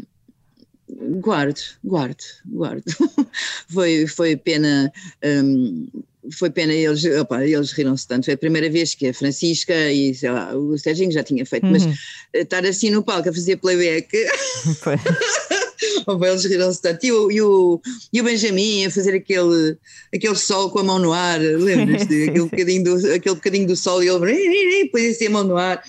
[1.21, 2.85] guardo, guardo, guardo.
[3.69, 4.93] foi, foi pena
[5.25, 5.87] um,
[6.33, 8.25] foi pena eles, opa, eles riram-se tanto.
[8.27, 11.65] Foi a primeira vez que a Francisca e sei lá, o Serginho já tinha feito,
[11.65, 11.73] uhum.
[11.73, 11.87] mas
[12.35, 14.09] estar assim no palco a fazer playback.
[16.07, 17.05] opa, eles riram-se tanto.
[17.05, 17.81] E o, e, o,
[18.13, 19.77] e o Benjamin a fazer aquele,
[20.15, 22.25] aquele sol com a mão no ar, lembras-te?
[22.29, 25.83] aquele, bocadinho do, aquele bocadinho do sol e ele põe assim a mão no ar.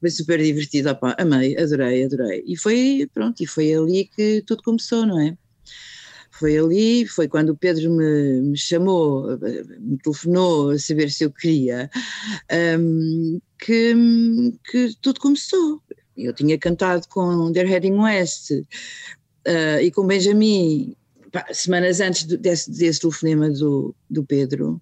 [0.00, 2.44] Foi super divertido, opa, amei, adorei, adorei.
[2.46, 5.36] E foi, pronto, e foi ali que tudo começou, não é?
[6.38, 9.38] Foi ali, foi quando o Pedro me, me chamou,
[9.78, 11.88] me telefonou a saber se eu queria,
[12.78, 13.94] um, que,
[14.68, 15.80] que tudo começou.
[16.16, 20.96] Eu tinha cantado com The Heading West uh, e com Benjamin,
[21.52, 24.80] semanas antes desse, desse telefonema do, do Pedro.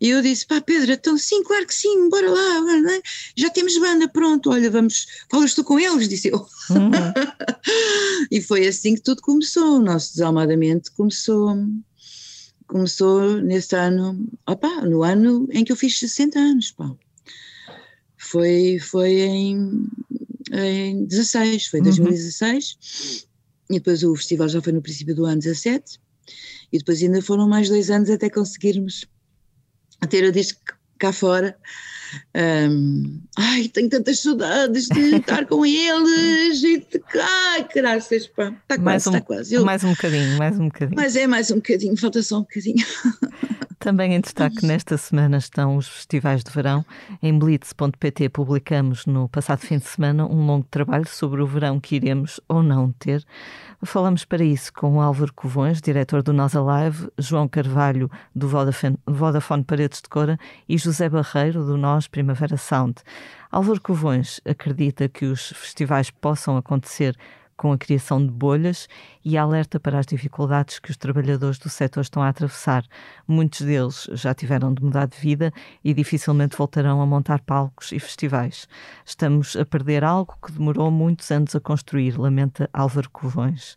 [0.00, 3.00] E eu disse, pá, Pedro, então sim, claro que sim, bora lá,
[3.36, 6.46] já temos banda, pronto, olha, vamos, falas tu com eles, disse eu.
[6.70, 6.90] Uhum.
[8.30, 11.56] e foi assim que tudo começou, o nosso desalmadamente começou,
[12.66, 16.90] começou nesse ano, opa, no ano em que eu fiz 60 anos, pá.
[18.16, 19.86] Foi, foi em,
[20.52, 22.76] em 16, foi em 2016,
[23.70, 23.76] uhum.
[23.76, 26.00] e depois o festival já foi no princípio do ano 17,
[26.72, 29.04] e depois ainda foram mais dois anos até conseguirmos
[30.06, 30.60] ter o disco
[30.98, 31.56] cá fora.
[32.34, 37.02] Um, ai, tenho tantas saudades de estar com eles e de.
[37.20, 39.54] Ai, pá, está quase, um, está quase.
[39.54, 40.96] Eu, mais um bocadinho, mais um bocadinho.
[40.96, 42.84] Mas é mais um bocadinho, falta só um bocadinho.
[43.84, 46.82] Também em destaque nesta semana estão os festivais de verão.
[47.22, 51.96] Em blitz.pt publicamos no passado fim de semana um longo trabalho sobre o verão que
[51.96, 53.22] iremos ou não ter.
[53.82, 59.62] Falamos para isso com Álvaro Covões, diretor do Nós Alive, João Carvalho, do Vodafone, Vodafone
[59.62, 63.02] Paredes de Cora e José Barreiro, do Nós Primavera Sound.
[63.50, 67.16] Álvaro Covões acredita que os festivais possam acontecer
[67.56, 68.88] com a criação de bolhas
[69.24, 72.84] e alerta para as dificuldades que os trabalhadores do setor estão a atravessar.
[73.26, 75.52] Muitos deles já tiveram de mudar de vida
[75.82, 78.68] e dificilmente voltarão a montar palcos e festivais.
[79.04, 83.76] Estamos a perder algo que demorou muitos anos a construir, lamenta Álvaro Covões.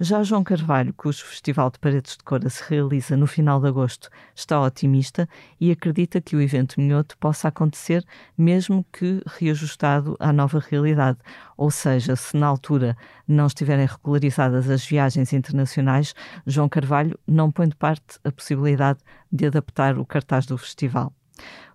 [0.00, 4.10] Já João Carvalho, cujo Festival de Paredes de Cora se realiza no final de agosto,
[4.34, 5.28] está otimista
[5.60, 8.04] e acredita que o evento Minhoto possa acontecer
[8.36, 11.18] mesmo que reajustado à nova realidade.
[11.56, 16.12] Ou seja, se na altura não estiverem regularizadas as viagens internacionais,
[16.44, 18.98] João Carvalho não põe de parte a possibilidade
[19.30, 21.12] de adaptar o cartaz do festival.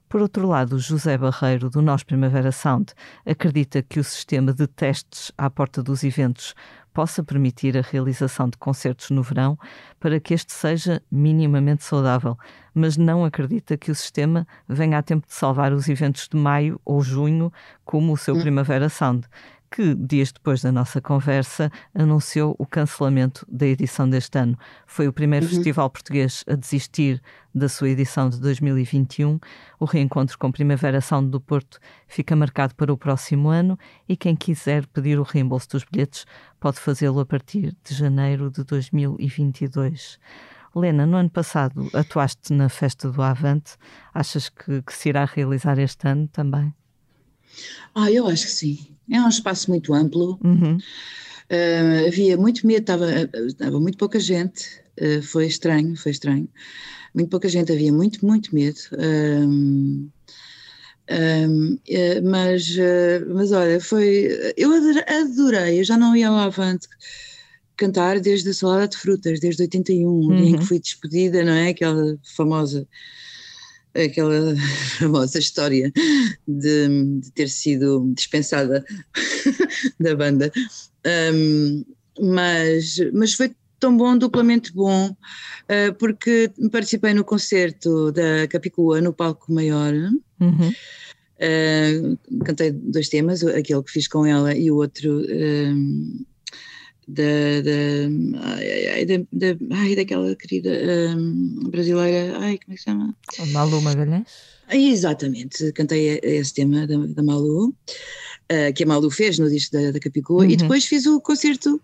[0.10, 2.94] Por outro lado, José Barreiro, do Nós Primavera Sound,
[3.24, 6.56] acredita que o sistema de testes à porta dos eventos
[6.92, 9.56] possa permitir a realização de concertos no verão
[10.00, 12.36] para que este seja minimamente saudável,
[12.74, 16.82] mas não acredita que o sistema venha a tempo de salvar os eventos de maio
[16.84, 17.54] ou junho,
[17.86, 18.42] como o seu hum.
[18.42, 19.28] Primavera Sound
[19.72, 24.58] que, dias depois da nossa conversa, anunciou o cancelamento da edição deste ano.
[24.86, 25.52] Foi o primeiro uhum.
[25.52, 27.22] festival português a desistir
[27.54, 29.40] da sua edição de 2021.
[29.80, 34.36] O reencontro com Primavera Sound do Porto fica marcado para o próximo ano e quem
[34.36, 36.26] quiser pedir o reembolso dos bilhetes
[36.60, 40.20] pode fazê-lo a partir de janeiro de 2022.
[40.76, 43.76] Lena, no ano passado atuaste na festa do Avante.
[44.14, 46.74] Achas que, que se irá realizar este ano também?
[47.96, 48.99] Ah, eu acho que sim.
[49.12, 50.40] É um espaço muito amplo.
[50.44, 50.78] Uhum.
[50.78, 53.08] Uh, havia muito medo, estava,
[53.48, 54.68] estava muito pouca gente.
[55.02, 56.48] Uh, foi estranho, foi estranho.
[57.14, 58.80] Muito pouca gente, havia muito, muito medo.
[58.94, 60.12] Uh,
[62.24, 62.78] mas,
[63.34, 64.30] mas olha, foi.
[64.56, 66.88] Eu adorei, eu já não ia ao Avante
[67.76, 70.38] cantar desde a Salada de Frutas, desde 81, uhum.
[70.38, 71.70] em que fui despedida, não é?
[71.70, 72.88] Aquela famosa
[73.94, 74.56] aquela
[75.00, 75.92] famosa história
[76.48, 76.88] de,
[77.20, 78.84] de, ter sido dispensada
[80.00, 80.52] da banda.
[81.34, 81.84] Um,
[82.20, 89.14] mas, mas foi tão bom, duplamente bom, uh, porque participei no concerto da Capicua no
[89.14, 89.94] palco maior.
[90.40, 90.74] Uhum.
[91.40, 95.22] Uh, cantei dois temas, aquele que fiz com ela e o outro
[97.10, 98.46] da, da,
[98.94, 100.70] ai, da, da, ai, daquela querida
[101.18, 103.16] um, brasileira, ai, como é que se chama?
[103.52, 104.28] Malu Magalhães?
[104.72, 109.92] Exatamente, cantei esse tema da, da Malu, uh, que a Malu fez no disco da,
[109.92, 110.52] da Capicua, uhum.
[110.52, 111.82] e depois fiz o concerto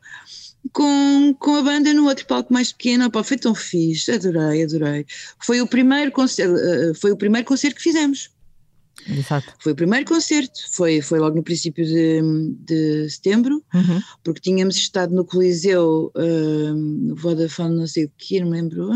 [0.72, 5.06] com, com a banda no outro palco mais pequeno, Opa, foi tão fixe, adorei, adorei.
[5.40, 8.30] Foi o primeiro concerto, uh, foi o primeiro concerto que fizemos.
[9.08, 9.54] Exato.
[9.60, 12.22] Foi o primeiro concerto, foi, foi logo no princípio de,
[12.60, 14.02] de setembro, uhum.
[14.24, 18.90] porque tínhamos estado no Coliseu, uh, no Vodafone, não sei o que, não me lembro,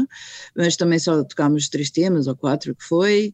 [0.56, 3.34] mas também só tocámos três temas ou quatro, que foi.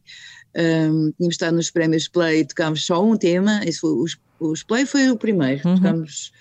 [0.54, 4.62] Um, tínhamos estado nos prémios Play e tocámos só um tema, esse foi, os, os
[4.62, 5.76] Play foi o primeiro, uhum.
[5.76, 6.32] tocámos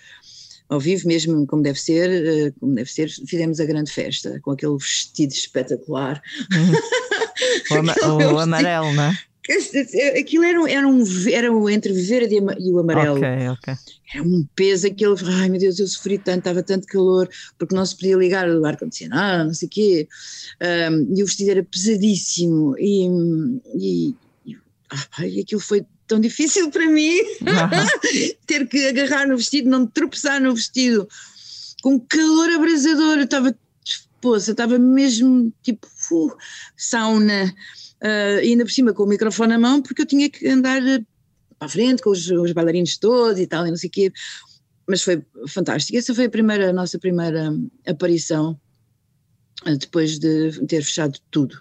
[0.68, 4.52] ao vivo mesmo como deve ser, uh, como deve ser, fizemos a grande festa com
[4.52, 6.22] aquele vestido espetacular.
[6.52, 6.74] Uhum.
[8.32, 9.18] o, o amarelo, não é?
[10.20, 13.18] Aquilo era, era, um, era entre o verde e o amarelo.
[13.18, 13.74] Ok, ok.
[14.14, 15.16] Era um peso aquele.
[15.40, 18.66] Ai meu Deus, eu sofri tanto, estava tanto calor, porque não se podia ligar o
[18.66, 20.08] ar-condicionado, não sei o quê.
[20.62, 22.76] Um, e o vestido era pesadíssimo.
[22.80, 23.08] E,
[23.76, 24.16] e,
[24.48, 24.58] e
[24.90, 27.20] ah, aquilo foi tão difícil para mim.
[28.48, 31.08] Ter que agarrar no vestido, não tropeçar no vestido.
[31.84, 33.56] Com calor abrasador, eu estava.
[34.20, 36.36] Poxa, estava mesmo tipo uh,
[36.76, 37.54] sauna
[38.02, 41.00] uh, ainda por cima com o microfone na mão, porque eu tinha que andar eh,
[41.58, 44.14] para a frente com os, os bailarinos todos e tal, e não sei o quê.
[44.88, 45.98] Mas foi fantástico.
[45.98, 47.54] Essa foi a, primeira, a nossa primeira
[47.88, 48.60] aparição
[49.66, 51.56] uh, depois de ter fechado tudo.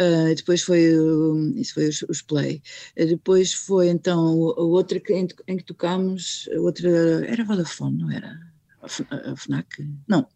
[0.00, 2.62] Uh, depois foi, uh, isso foi os, os Play.
[2.98, 4.18] Uh, depois foi então
[4.56, 6.90] a outra que, em, em, que tocámos, a outra
[7.26, 8.38] era Vodafone, não era?
[8.82, 9.88] A, a FNAC?
[10.08, 10.26] Não.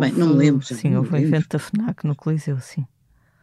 [0.00, 0.64] Bem, não me lembro.
[0.64, 2.86] Sim, houve um evento da FNAC no Coliseu, sim.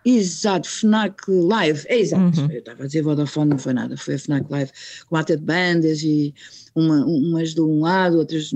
[0.09, 2.39] Exato, FNAC Live, é exato.
[2.39, 2.49] Uhum.
[2.49, 4.71] Eu estava a dizer Vodafone, não foi nada, foi a FNAC Live,
[5.05, 6.33] com a de bandas e
[6.73, 8.53] uma, umas de um lado, outras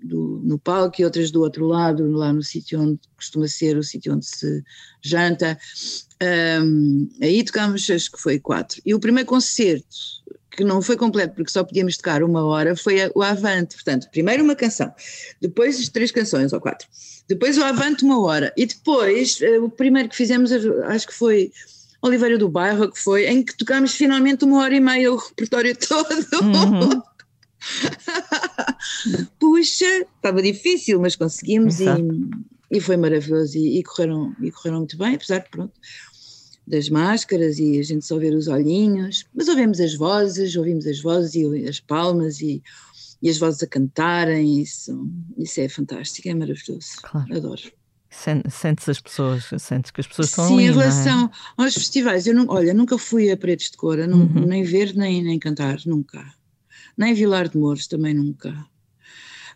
[0.00, 3.82] do, no palco e outras do outro lado, lá no sítio onde costuma ser o
[3.82, 4.62] sítio onde se
[5.02, 5.58] janta.
[6.62, 8.80] Um, aí tocámos, acho que foi quatro.
[8.86, 9.96] E o primeiro concerto,
[10.52, 13.74] que não foi completo porque só podíamos tocar uma hora, foi o Avante.
[13.74, 14.94] Portanto, primeiro uma canção,
[15.40, 16.86] depois três canções ou quatro,
[17.28, 20.50] depois o Avante uma hora, e depois eh, o primeiro que fizemos,
[20.84, 21.50] acho que foi
[22.00, 25.76] Oliveira do Bairro, que foi, em que tocámos finalmente uma hora e meia o repertório
[25.76, 26.44] todo.
[26.44, 27.02] Uhum.
[29.40, 31.86] Puxa, estava difícil, mas conseguimos e,
[32.70, 35.72] e, foi maravilhoso e, e, correram, e correram muito bem, apesar de pronto,
[36.66, 41.00] das máscaras e a gente só ver os olhinhos, mas ouvimos as vozes, ouvimos as
[41.00, 42.62] vozes e as palmas e,
[43.26, 47.36] e as vozes a cantarem, isso, isso é fantástico, é maravilhoso, claro.
[47.36, 47.72] adoro.
[48.08, 50.70] Sentes as pessoas, sentes que as pessoas estão Sim, ali, em é?
[50.70, 51.62] relação é?
[51.62, 54.46] aos festivais, eu não, olha, nunca fui a Paredes de Cora, uhum.
[54.46, 56.24] nem ver nem, nem cantar, nunca.
[56.96, 58.54] Nem Vilar de Mouros, também nunca.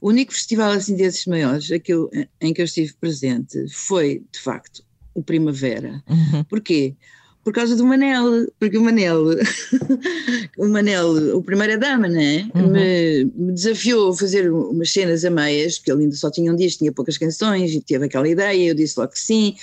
[0.01, 2.09] O único festival assim desses maiores aquele,
[2.41, 4.83] em que eu estive presente foi, de facto,
[5.15, 6.03] o Primavera.
[6.09, 6.43] Uhum.
[6.43, 6.97] Porquê?
[7.43, 9.25] Por causa do Manel, porque o Manel,
[10.59, 12.51] o Manel, o primeira dama, né?
[12.55, 12.69] Uhum.
[12.69, 16.57] Me, me, desafiou a fazer umas cenas a meias, porque ele ainda só tinha um
[16.57, 19.57] disco, tinha poucas canções e teve aquela ideia, eu disse logo que sim,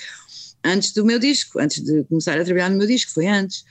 [0.64, 3.64] antes do meu disco, antes de começar a trabalhar no meu disco, foi antes.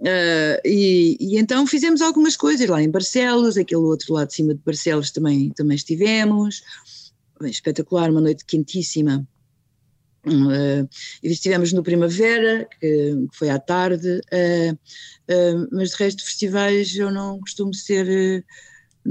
[0.00, 4.54] Uh, e, e, então fizemos algumas coisas lá em Barcelos, aquele outro lado de cima
[4.54, 6.62] de Barcelos também, também estivemos.
[7.40, 9.26] Bem, espetacular, uma noite quentíssima.
[10.26, 10.88] Uh,
[11.22, 17.38] estivemos no Primavera, que, foi à tarde, uh, uh, mas de resto festivais eu não
[17.40, 18.44] costumo ser,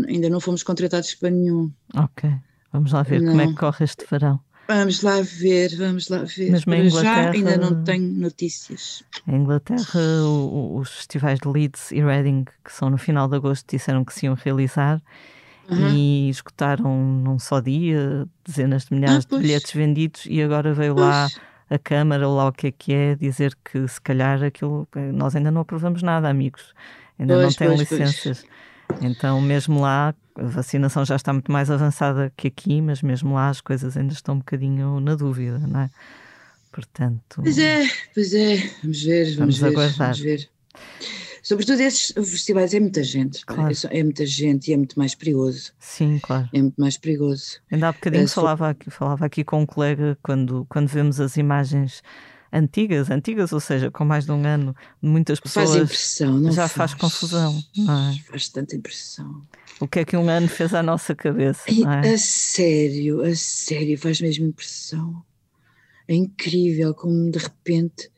[0.08, 1.72] ainda não fomos contratados para nenhum.
[1.96, 2.30] Ok,
[2.72, 3.32] vamos lá ver não.
[3.32, 4.40] como é que corre este verão.
[4.68, 6.52] Vamos lá ver, vamos lá ver.
[6.52, 9.02] Mas Para já ainda não tenho notícias.
[9.26, 10.02] Em Inglaterra,
[10.76, 14.26] os festivais de Leeds e Reading, que são no final de agosto, disseram que se
[14.26, 15.02] iam realizar
[15.70, 15.96] uhum.
[15.96, 20.96] e escutaram num só dia dezenas de milhares ah, de bilhetes vendidos e agora veio
[20.96, 21.08] pois.
[21.08, 21.28] lá
[21.70, 24.88] a Câmara, ou lá o que é que é, dizer que se calhar aquilo.
[25.14, 26.74] Nós ainda não aprovamos nada, amigos.
[27.20, 28.46] Ainda pois, não têm pois, licenças.
[29.02, 33.50] Então, mesmo lá, a vacinação já está muito mais avançada que aqui, mas mesmo lá
[33.50, 35.90] as coisas ainda estão um bocadinho na dúvida, não é?
[36.72, 37.42] Portanto.
[37.42, 39.98] Pois é, pois é, vamos ver, vamos, vamos ver, aguardar.
[39.98, 40.50] Vamos ver.
[41.48, 43.42] Sobretudo esses festivais é muita gente, é?
[43.46, 43.74] claro.
[43.90, 45.72] é, muita gente e é muito mais perigoso.
[45.80, 46.50] Sim, claro.
[46.54, 47.62] É muito mais perigoso.
[47.72, 51.38] Ainda há bocadinho é, falava, aqui, falava aqui com um colega quando, quando vemos as
[51.38, 52.04] imagens
[52.52, 55.70] antigas, antigas, ou seja, com mais de um ano, muitas pessoas.
[55.70, 58.20] Faz impressão, não Já faz, faz confusão, não é?
[58.30, 59.42] Faz tanta impressão.
[59.80, 61.64] O que é que um ano fez à nossa cabeça?
[62.04, 62.10] É?
[62.14, 65.24] A sério, a sério, faz mesmo impressão.
[66.10, 68.12] É incrível como de repente.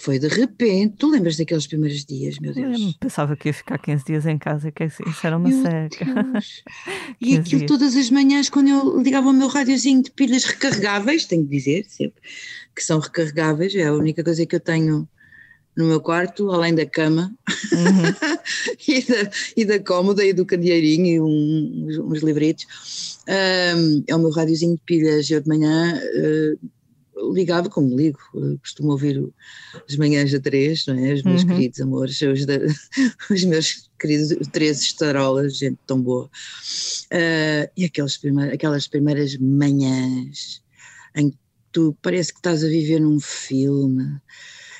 [0.00, 0.96] Foi de repente.
[0.96, 2.80] Tu lembras daqueles primeiros dias, meu Deus?
[2.80, 6.06] Eu pensava que ia ficar 15 dias em casa, que isso era uma seca.
[7.20, 7.66] e aquilo dias.
[7.66, 11.84] todas as manhãs, quando eu ligava o meu rádiozinho de pilhas recarregáveis, tenho que dizer
[11.86, 12.22] sempre,
[12.74, 15.06] que são recarregáveis, é a única coisa que eu tenho
[15.76, 17.30] no meu quarto, além da cama
[17.70, 18.38] uhum.
[18.88, 23.18] e, da, e da cómoda e do candeeirinho e um, uns, uns livretos.
[23.28, 25.30] Um, é o meu rádiozinho de pilhas.
[25.30, 26.68] Eu de manhã uh,
[27.32, 29.22] ligava, como ligo, uh, costumo ouvir
[29.88, 31.12] as manhãs a três, não é?
[31.14, 31.48] Os meus uhum.
[31.48, 32.54] queridos amores, os, da,
[33.30, 36.26] os meus queridos três estarolas, gente tão boa.
[36.26, 40.62] Uh, e aqueles primeir, aquelas primeiras manhãs
[41.14, 41.38] em que
[41.72, 44.20] tu parece que estás a viver num filme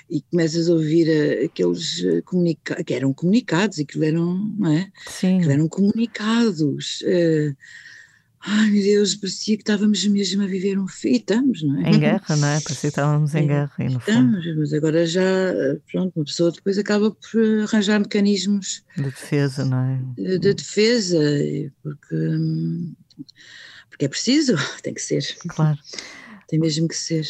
[0.08, 4.90] e começas a ouvir uh, aqueles comunicados, que eram comunicados, aquilo eram, não é?
[5.06, 5.38] Sim.
[5.38, 7.00] Aquilo eram comunicados.
[7.02, 7.56] Uh,
[8.40, 11.90] ai meu Deus, parecia que estávamos mesmo a viver um e estamos, não é?
[11.90, 12.60] Em guerra, não é?
[12.60, 13.72] Parecia que estávamos em guerra.
[13.78, 14.58] E no estamos, fundo.
[14.58, 15.22] mas agora já,
[15.90, 20.00] pronto, uma pessoa depois acaba por arranjar mecanismos de defesa, não é?
[20.16, 21.18] De, de defesa,
[21.82, 22.16] porque,
[23.90, 25.22] porque é preciso, tem que ser.
[25.48, 25.78] Claro.
[26.48, 27.26] Tem mesmo que ser.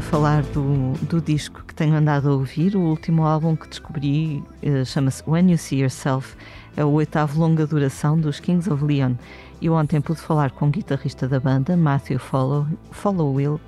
[0.00, 2.76] Falar do, do disco que tenho andado a ouvir.
[2.76, 6.36] O último álbum que descobri uh, chama-se When You See Yourself.
[6.76, 9.14] É o oitavo longa duração dos Kings of Leon.
[9.60, 13.60] E ontem pude falar com o guitarrista da banda, Matthew Follow, Followill,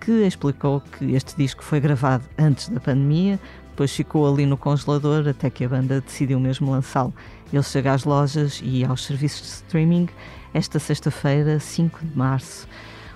[0.00, 3.38] que explicou que este disco foi gravado antes da pandemia,
[3.70, 7.12] depois ficou ali no congelador até que a banda decidiu mesmo lançá-lo.
[7.52, 10.08] Ele chega às lojas e aos serviços de streaming
[10.54, 12.68] esta sexta-feira, 5 de março.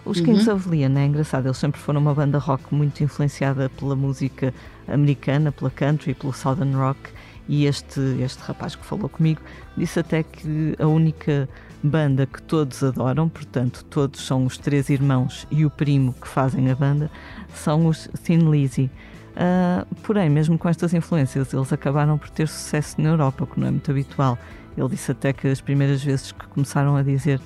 [0.09, 0.57] Os Kings uhum.
[0.57, 4.55] of Leon é engraçado, eles sempre foram uma banda rock muito influenciada pela música
[4.89, 6.99] americana, pela country, pelo southern rock.
[7.47, 9.41] E este, este rapaz que falou comigo
[9.77, 11.47] disse até que a única
[11.83, 16.71] banda que todos adoram, portanto, todos são os três irmãos e o primo que fazem
[16.71, 17.11] a banda,
[17.55, 18.91] são os Thin Lizzy.
[19.35, 23.61] Uh, porém, mesmo com estas influências, eles acabaram por ter sucesso na Europa, o que
[23.61, 24.39] não é muito habitual.
[24.77, 27.41] Ele disse até que as primeiras vezes que começaram a dizer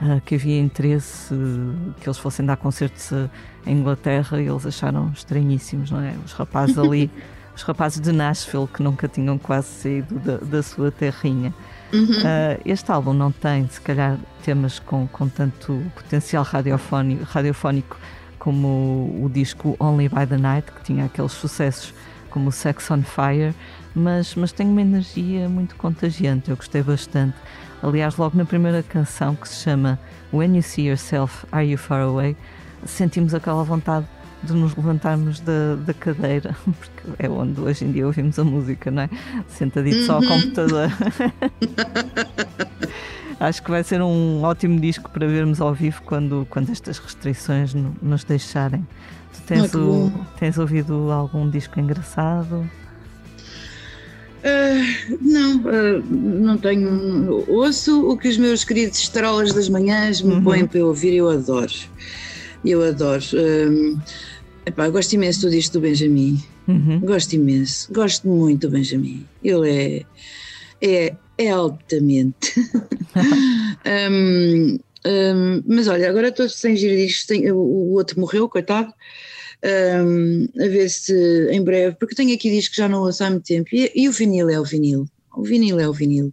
[0.00, 3.12] uh, que havia interesse uh, que eles fossem dar concertos
[3.66, 6.14] em Inglaterra, eles acharam estranhíssimos, não é?
[6.24, 7.10] Os rapazes ali,
[7.54, 11.52] os rapazes de Nashville que nunca tinham quase saído da, da sua terrinha.
[11.92, 12.04] Uhum.
[12.04, 17.96] Uh, este álbum não tem, se calhar, temas com, com tanto potencial radiofónico, radiofónico
[18.38, 21.92] como o disco Only by the Night, que tinha aqueles sucessos
[22.30, 23.54] como Sex on Fire,
[23.94, 27.36] mas, mas tem uma energia muito contagiante, eu gostei bastante.
[27.86, 29.96] Aliás, logo na primeira canção, que se chama
[30.32, 32.36] When You See Yourself, Are You Far Away,
[32.84, 34.08] sentimos aquela vontade
[34.42, 38.90] de nos levantarmos da, da cadeira, porque é onde hoje em dia ouvimos a música,
[38.90, 39.10] não é?
[39.46, 40.04] Sentadito uhum.
[40.04, 40.28] só ao uhum.
[40.28, 40.90] computador.
[43.38, 47.72] Acho que vai ser um ótimo disco para vermos ao vivo quando, quando estas restrições
[48.02, 48.84] nos deixarem.
[49.32, 50.10] Tu tens, o,
[50.40, 52.68] tens ouvido algum disco engraçado?
[54.44, 57.44] Uh, não, uh, não tenho.
[57.48, 60.44] Ouço o que os meus queridos estarolas das manhãs me uhum.
[60.44, 61.72] põem para eu ouvir, eu adoro.
[62.64, 63.24] Eu adoro.
[63.34, 64.00] Uh,
[64.64, 66.42] epá, gosto imenso do disco do Benjamin.
[66.68, 67.00] Uhum.
[67.00, 67.92] Gosto imenso.
[67.92, 69.26] Gosto muito do Benjamin.
[69.42, 70.04] Ele é,
[70.80, 72.54] é é altamente.
[74.10, 78.92] um, um, mas olha, agora estou sem giradiscos, o outro morreu, coitado.
[79.64, 83.30] Um, a ver se em breve, porque tenho aqui discos que já não ouço há
[83.30, 85.06] muito tempo, e, e, o vinil é o vinil.
[85.34, 86.32] O vinil é o vinil.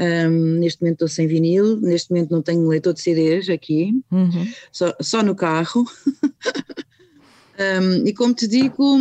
[0.00, 4.52] Um, neste momento estou sem vinil, neste momento não tenho leitor de CDs aqui, uhum.
[4.70, 5.84] só, só no carro.
[7.82, 8.98] um, e como te digo,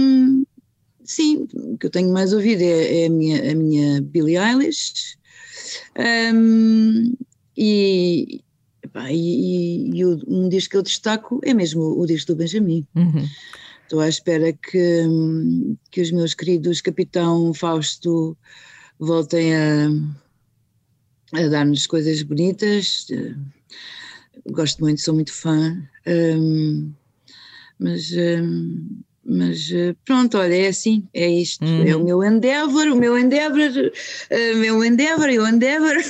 [1.03, 5.17] sim, o que eu tenho mais ouvido é, é a, minha, a minha Billie Eilish,
[6.33, 7.13] um,
[7.55, 8.41] e,
[8.83, 12.85] epá, e, e, um disco que eu destaco é mesmo o disco do Benjamin.
[12.95, 13.27] Uhum.
[13.83, 15.05] Estou à espera que,
[15.91, 18.37] que os meus queridos Capitão Fausto
[18.97, 19.89] voltem a,
[21.33, 23.07] a dar-nos coisas bonitas.
[24.47, 25.77] Gosto muito, sou muito fã.
[26.07, 26.93] Um,
[27.77, 31.63] mas um, mas eh, pronto, olha, é assim, é isto.
[31.63, 31.87] Uhum.
[31.87, 33.71] É o meu endeavor, o meu endeavor,
[34.53, 35.97] o meu endeavor e o endeavor.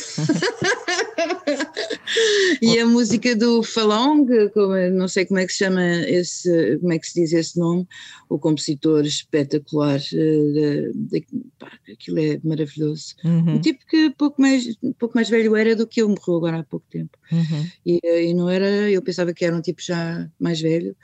[2.62, 6.94] e a música do Falong, como, não sei como é que se chama esse, como
[6.94, 7.86] é que se diz esse nome,
[8.30, 11.26] o compositor espetacular, de, de,
[11.60, 13.16] pá, aquilo é maravilhoso.
[13.26, 13.56] Uhum.
[13.56, 14.66] Um tipo que pouco mais,
[14.98, 17.18] pouco mais velho era do que eu, morreu agora há pouco tempo.
[17.30, 17.68] Uhum.
[17.86, 20.96] E, eh, e não era, eu pensava que era um tipo já mais velho.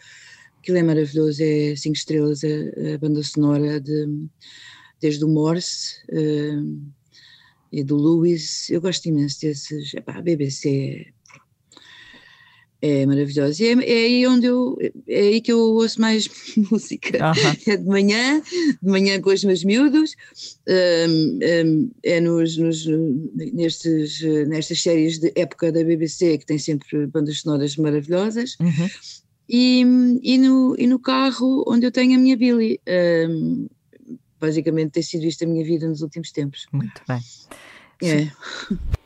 [0.59, 4.27] Aquilo é maravilhoso, é cinco estrelas a, a banda sonora de,
[4.99, 6.91] desde o Morse uh,
[7.71, 8.69] e do Lewis.
[8.69, 9.93] Eu gosto imenso desses.
[9.93, 11.13] Epá, a BBC
[12.81, 13.63] é, é maravilhosa.
[13.63, 14.77] E é, é, aí onde eu
[15.07, 16.27] é aí que eu ouço mais
[16.71, 17.17] música.
[17.65, 18.41] É de manhã,
[18.81, 20.15] de manhã com os meus miúdos,
[20.67, 22.85] um, um, é nos, nos,
[23.53, 28.55] nestes, nestas séries de época da BBC que tem sempre bandas sonoras maravilhosas.
[28.59, 28.87] Uhum
[29.49, 29.81] e,
[30.23, 32.79] e, no, e no carro onde eu tenho a minha Billy.
[33.29, 33.67] Um,
[34.39, 36.67] basicamente tem sido isto a minha vida nos últimos tempos.
[36.71, 37.21] Muito bem.
[38.03, 38.31] É.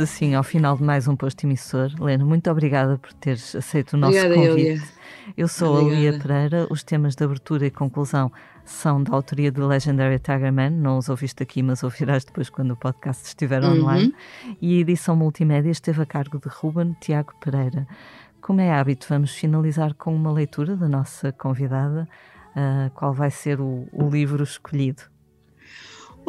[0.00, 1.90] assim ao final de mais um posto emissor.
[2.00, 4.68] Lena, muito obrigada por teres aceito o nosso obrigada, convite.
[4.68, 4.82] Elia.
[5.36, 5.96] Eu sou obrigada.
[5.96, 6.66] a Lia Pereira.
[6.70, 8.32] Os temas de abertura e conclusão
[8.64, 10.70] são da autoria do Legendary Tigerman.
[10.70, 13.80] Não os ouviste aqui, mas ouvirás depois quando o podcast estiver uhum.
[13.80, 14.14] online.
[14.60, 17.86] E a edição multimédia esteve a cargo de Ruben Tiago Pereira.
[18.40, 22.08] Como é hábito, vamos finalizar com uma leitura da nossa convidada.
[22.50, 25.02] Uh, qual vai ser o, o livro escolhido?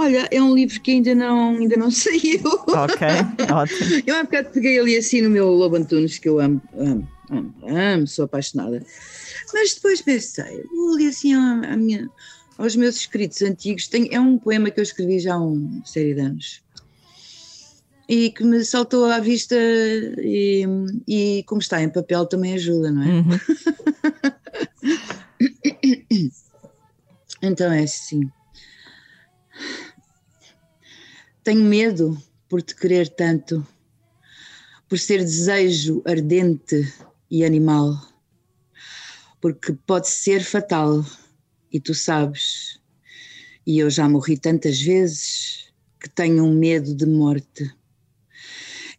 [0.02, 2.42] Olha, é um livro que ainda não, ainda não saiu.
[2.44, 3.08] Ok,
[3.54, 4.04] ótimo.
[4.08, 7.54] Eu há bocado peguei ali assim no meu Lobo Antunes, que eu amo, amo, amo,
[7.68, 8.84] amo, sou apaixonada.
[9.54, 12.10] Mas depois pensei, vou ali assim a, a minha,
[12.58, 13.88] aos meus escritos antigos.
[13.88, 16.64] Tem, é um poema que eu escrevi já há uma série de anos
[18.10, 20.66] e que me saltou à vista e,
[21.08, 23.06] e como está em papel também ajuda, não é?
[23.06, 23.40] Uhum.
[27.44, 28.28] então é assim.
[31.44, 33.66] Tenho medo por te querer tanto,
[34.88, 36.94] por ser desejo ardente
[37.32, 38.00] e animal,
[39.42, 41.04] porque pode ser fatal,
[41.72, 42.80] e tu sabes,
[43.66, 47.76] e eu já morri tantas vezes que tenho um medo de morte.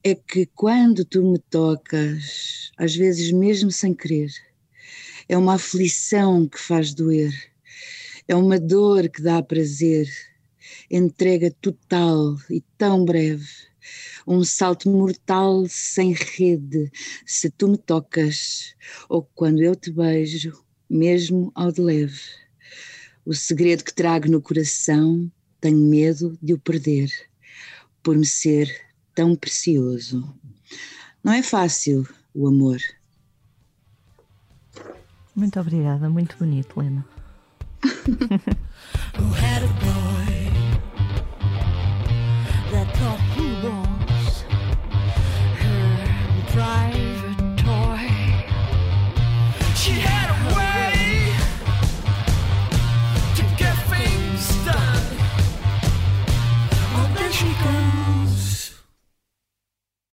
[0.02, 4.32] É que quando tu me tocas, às vezes mesmo sem querer,
[5.28, 7.32] é uma aflição que faz doer,
[8.26, 10.08] é uma dor que dá prazer,
[10.92, 13.48] entrega total e tão breve,
[14.26, 16.92] um salto mortal sem rede,
[17.24, 18.74] se tu me tocas,
[19.08, 22.20] ou quando eu te beijo, mesmo ao de leve.
[23.24, 27.10] O segredo que trago no coração, tenho medo de o perder,
[28.02, 28.70] por me ser
[29.14, 30.22] tão precioso.
[31.24, 32.80] Não é fácil o amor.
[35.34, 37.06] Muito obrigada, muito bonito, Lena.